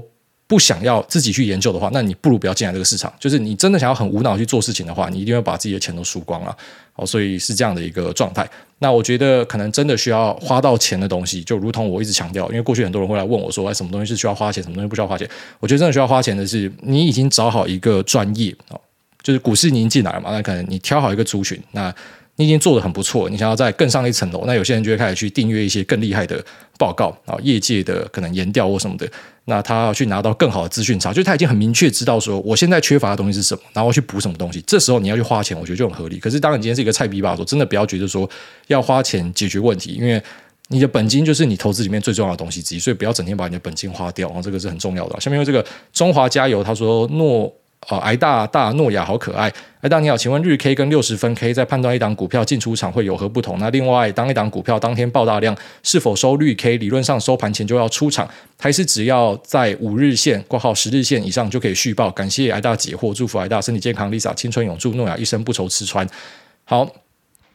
[0.51, 3.13] 不想要自己去研究的话，那你不如不要进来这个市场。
[3.21, 6.57] 就是你真的想要很无脑去做事情的话，你一定会把自己的钱都输光了。
[6.93, 8.45] 好，所以是这样的一个状态。
[8.81, 15.31] 那我觉得可能真的需要花到钱的东西，就如同我一直强调，因为过去很多人会来问我说，哎，什么东西是需要花钱，什么东西不需要花钱？
[15.61, 18.53] 我觉得真的需要花钱的是，你已经找好一个专业，
[19.23, 21.95] 就是股市你已经进来了嘛，那可能你挑好一个族群，那。
[22.41, 26.43] 你已经做得很不错，你想要再更上一层楼，那有些人就会开始去订阅一些更厉害的
[26.79, 29.07] 报告啊，业界的可能研调或什么的，
[29.45, 34.65] 那他要去拿到更好的资讯差，就他已经很明确知道说我现在缺乏的东西是什么，然后去补什么东西。
[34.67, 36.19] 这时候你要去花钱，我觉得就很合理。
[36.19, 38.27] 可是当你今天是一个菜逼吧，说真的不要觉得说
[38.69, 40.23] 要花钱解决问题，因为
[40.69, 45.21] 你的本金就是你投资里面最重要的东西之一，所以不要整天把你的本金花掉，这个是很重要的。
[45.21, 45.63] 下面有这个
[45.93, 47.55] 中华加油，他说诺。
[47.89, 49.51] 哦，挨大大诺亚好可爱，
[49.81, 53.59] 挨大你好，请问日 K 跟六十分 K 在判断一档股票进出场会有何不同？
[53.59, 56.77] 那另外，当一档股票当天爆大量，是否收绿 K？
[56.77, 58.29] 理论上收盘前就要出场，
[58.59, 62.11] 还是只要在五日线挂号十日线以上就可以续报？
[62.11, 66.07] 感谢挨大解惑，祝福挨大身体健康，Lisa 青春永驻，诺亚一生不愁吃穿。
[66.65, 66.87] 好。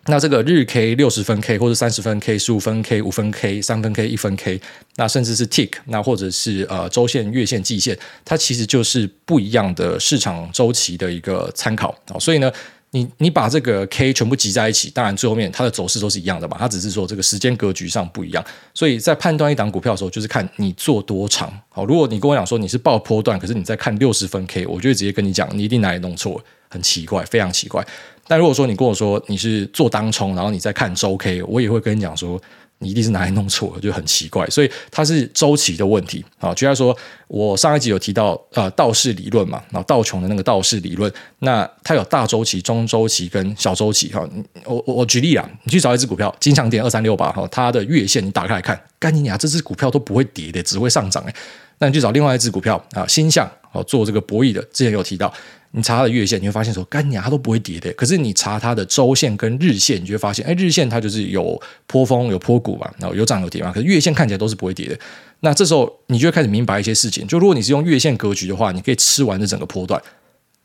[0.07, 4.61] 那这个日 K 六十分 K 或者三十分 K 十五分 K 五分 K 三分 K 一分 K，
[4.97, 12.19] 那甚至是 Tick，那或者是呃周线、月线、季线，它其实就是不一样的市场周期的一个参考啊。
[12.19, 12.51] 所以呢，
[12.95, 18.41] 你你把这个 K 全部集在一起，当然最后面它的走势都是一样的嘛，它只是说这个时间格局上不一样。
[18.73, 21.51] 所以在判断一档股票的时候，就是看你做多长。
[21.67, 27.85] 好，如果你跟我讲说你是爆波段，可是你在看六十分 K，我就会直接跟你讲，你一定哪里弄错，很奇怪，非常奇怪。
[28.27, 32.41] 但如果说你跟我说你是做当冲，然后你在看周 K，我也会跟你讲说
[32.85, 34.45] 一定是哪里弄错了，就很奇怪。
[34.47, 36.53] 所以它是周期的问题啊。
[36.53, 36.95] 就像说
[37.27, 44.27] 我上一集有提到呃道氏理论嘛，然后道琼的那个道氏理论，那它有大周期、中周期跟小周期哈。
[44.65, 51.33] 我我我举例啊，你去找一只股票，金像电二三六八哈，它的月线你打开来看，干你娘，这只股票都不会跌的，只会上涨诶。
[51.79, 55.33] 那你去找另外一只股票啊，鈊象哦，做这个博弈的，之前有提到。
[55.75, 57.91] 你查它的月线，你会发现说，干娘它都不会跌的。
[57.93, 63.71] 可是你查它的周线跟日线，你就会发现，哎，日线它就是有坡峰、有坡谷嘛，然后有涨有跌嘛。
[63.73, 64.97] 可是月线看起来都是不会跌的。
[65.41, 67.27] 那这时候你就会开始明白一些事情。
[67.27, 70.01] 就如果你是用月线格局的话，你可以吃完这整个波段。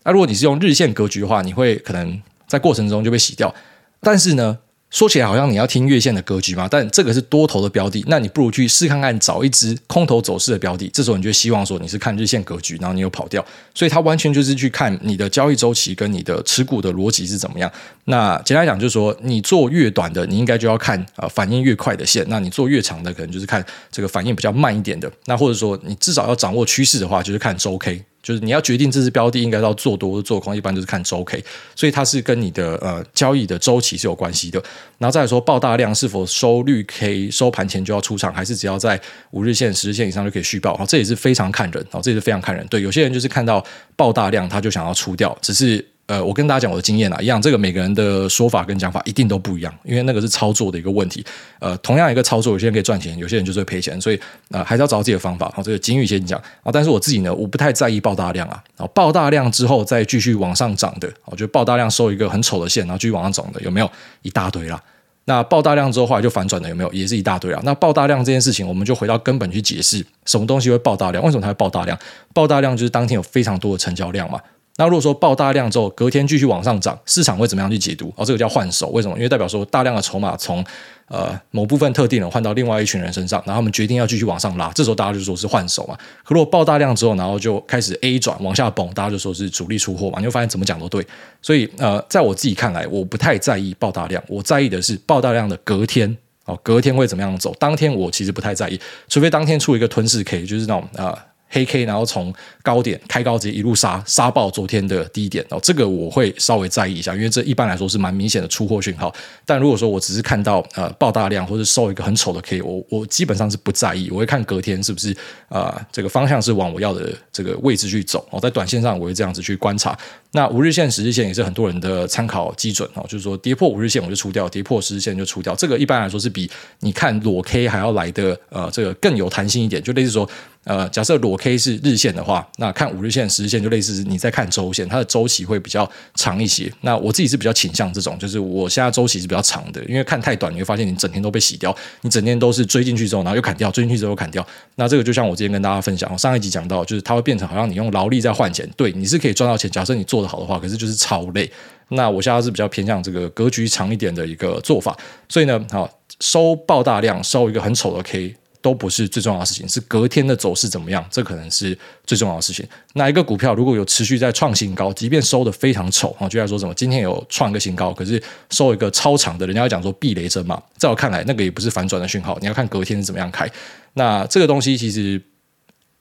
[0.04, 3.54] 那如果你是用日线格局的话，你会可能在过程中就被洗掉。
[4.00, 4.58] 但是呢。
[4.91, 10.88] 说起来好像你要听月线的格局嘛，但这个是多头的标的，那你不如去试看看找一支空头走势的标的。
[10.93, 17.70] 这时候你就希望说你是看日线格局，然后你又跑掉，所以它完全就是去看你的交易周期跟你的持股的逻辑是怎么样。
[18.07, 25.09] 那简单来讲就是说，你做越短的，你应该就要看呃反应越快的线；那你做越长的，可能就是看这个反应比较慢一点的。
[25.26, 28.05] 那或者说你至少要掌握趋势的话，就是看周 K。
[28.22, 31.42] 就是你要决定这支标的应该要做多做空，一般就是看周 K，
[31.74, 34.62] 所以它是跟你的呃交易的周期是有关系的。
[34.98, 39.00] 然后再来说爆大量是否收绿 K 收盘前就要出场，还是只要在
[39.30, 40.84] 五日线、十日线以上就可以续抱？
[40.86, 42.66] 这也是非常看人，哦，这也是非常看人。
[42.68, 43.64] 对，有些人就是看到
[43.96, 45.84] 爆大量他就想要出掉，只是。
[46.11, 51.24] 呃，我跟大家讲我的经验啊，一样，这个每个人的说法跟讲法一定都不一样，因为那个是操作的一个问题。
[51.61, 54.18] 呃，同样一个操作，有些人可以赚钱，有些人就是会赔钱，所以
[54.50, 55.48] 呃，还是要找自己的方法。
[55.54, 63.88] 好，这个金玉先讲啊，但是我自己呢，我不太在意爆大量啊，然后爆大量之后再继续往上涨的，我觉得爆大量收一个很丑的线，然后继续往上涨的，有没有
[64.22, 64.82] 一大堆啦？
[65.26, 67.61] 那爆大量之后后来就反转的，有没有也是一大堆啊？
[67.62, 71.22] 那爆大量这件事情，我们就回到根本去解释，什么东西会爆大量？
[71.22, 71.96] 为什么它会爆大量？
[72.34, 74.40] 爆大量就是当天有非常多的成交量嘛。
[74.80, 78.10] 那如果说爆大量之后，隔天继续往上涨，市场会怎么样去解读？
[78.16, 79.14] 哦，这个叫换手，为什么？
[79.14, 80.64] 因为代表说大量的筹码从
[81.08, 85.94] 呃某部分特定人换到另外一群人身上，然后他们决定要继续往上拉，这时候大家就说是换手嘛。
[86.24, 90.18] 可如果爆大量之后，然后就开始 A 转往下崩，大家就说是主力出货嘛。
[90.18, 91.06] 你会发现怎么讲都对。
[91.42, 96.16] 所以呃，在我自己看来，我不太在意爆大量，我在意的是爆大量的隔天
[96.46, 97.54] 哦，隔天会怎么样走？
[97.58, 101.26] 当天我其实不太在意，除非当天出一个吞噬 K，就是那种啊。
[101.51, 102.32] 黑 K，然后从
[102.62, 109.12] 高点开高，直接一路杀杀爆昨天的低点哦，这个我会稍微在意一下，因为这一般来说是蛮明显的出货讯号。
[109.44, 115.12] 但如果说我只是看到呃爆大量或者收一个很丑的 K，我我基本上是不在意，我会看隔天是不是
[115.48, 119.98] 啊、呃、这个方向是往我要的这个位置去走哦，在短线上我会这样子去观察。
[120.32, 125.54] 那五日线、十日线也是很多人的参考基准哦，就是说跌破五日线我就出掉，跌破十日线就出掉。
[125.54, 126.50] 这个一般来说是比
[126.80, 130.28] 你看裸 K 还要来的呃这个更有弹性一点，就类似说。
[130.64, 136.70] 呃，假设裸 K 是日线的话，那看五日线、十日线就类似你在看周线，它的周期会比较长一些。
[136.82, 144.46] 那我自己是比较倾向这种，就是我现在周期是比较长的，因为看太短，你会发现你整天都被洗掉，你整天都是追进去之后，然后又砍掉，追进去之后砍掉。
[144.74, 149.70] 那这个就像我之前跟大家分享，我上一集讲到，就是它会变成好像你用劳力在换钱，对，你是可以赚到钱。
[149.70, 151.50] 假设你做做得好的话，可是就是超累。
[151.88, 154.96] 那我现在是比较偏向这个格局长一点的一个做法，
[155.28, 155.88] 所以呢，好
[156.20, 158.36] 收爆大量，收一个很丑的 K。
[158.62, 162.62] 都不是最重要的事情，是隔天的走势怎么样，这可能是最重要的事情。
[162.92, 173.50] 哪一个股票如果有持续在创新高，即便收的非常丑啊，就在说什么今天有创一个新高，可是收一个超长的，人家要讲说避雷针嘛，在我看来，那个也不是反转的讯号，你要看隔天是怎么样开。
[173.94, 175.18] 那这个东西其实，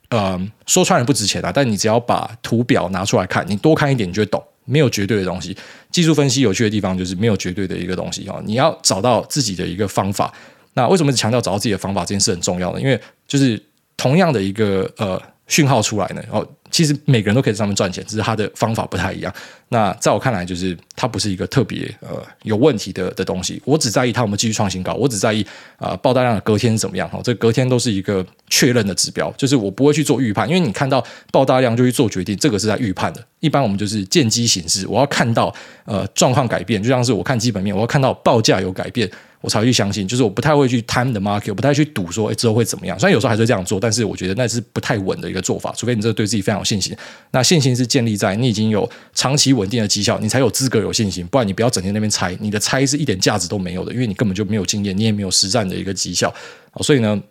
[0.10, 5.55] 呃，说穿了不值钱啊，但你只要把图表拿出来看，你多看一点，你就会懂，没有绝对的东西。
[5.91, 10.34] 技术分析有趣的地方就是没有绝对的一个东西啊，你要找到自己的一个方法。
[10.74, 12.82] 那为什么强调找到自己的方法这件事很重要呢？
[12.82, 13.62] 因为就是
[13.97, 19.34] 同样的一个呃讯号出来呢，然后其实每个人都可以在上面赚钱，只是他的方法不太一样。
[19.68, 23.62] 那在我看来，就是它不是一个特别呃有问题的的东西。
[23.66, 25.43] 我只在意它有没有继续创新高，我只在意
[25.78, 27.10] 啊、呃、爆大量的隔天是怎么样。
[27.10, 33.24] 哈，这隔天都是一个确认的指标，就是我不会去做预判，因为你看到爆大量就去做决定，这个是在预判的。
[33.39, 35.54] 一般我们就是见机行事，我要看到
[35.86, 39.10] 呃状况改变，就像是我看基本面，我要看到报价有改变。
[39.42, 43.00] 我才会去相信，就是我不太会去 time the market，我不太去赌说，哎，之后会怎么样？
[43.00, 45.74] 虽然有时候还是这样做，但是我觉得那是不太稳的一个做法。
[45.78, 46.96] 除非你这个对自己非常有信心，
[47.32, 51.26] 那信心是建立在你已经有长期稳定的绩效，你才有资格有信心。
[51.28, 56.34] 不然你不要整天那边猜，你的猜是一点价值都没有的，因为你根本就没有经验，你也没有实战的一个绩效。
[56.82, 57.22] 所以呢，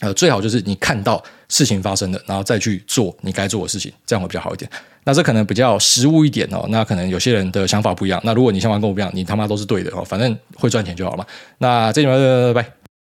[0.00, 4.70] 呃，最好就是你看到事情发生了，然后再去做你该做的事情，这样会比较好一点。
[5.06, 6.66] 那这可能比较实务一点哦。
[6.68, 8.20] 那可能有些人的想法不一样。
[8.24, 10.04] 那如果你想法跟我不一样，你他妈都是对的哦。
[10.04, 11.26] 反正会赚钱就好了。
[11.58, 12.85] 那这里面拜拜。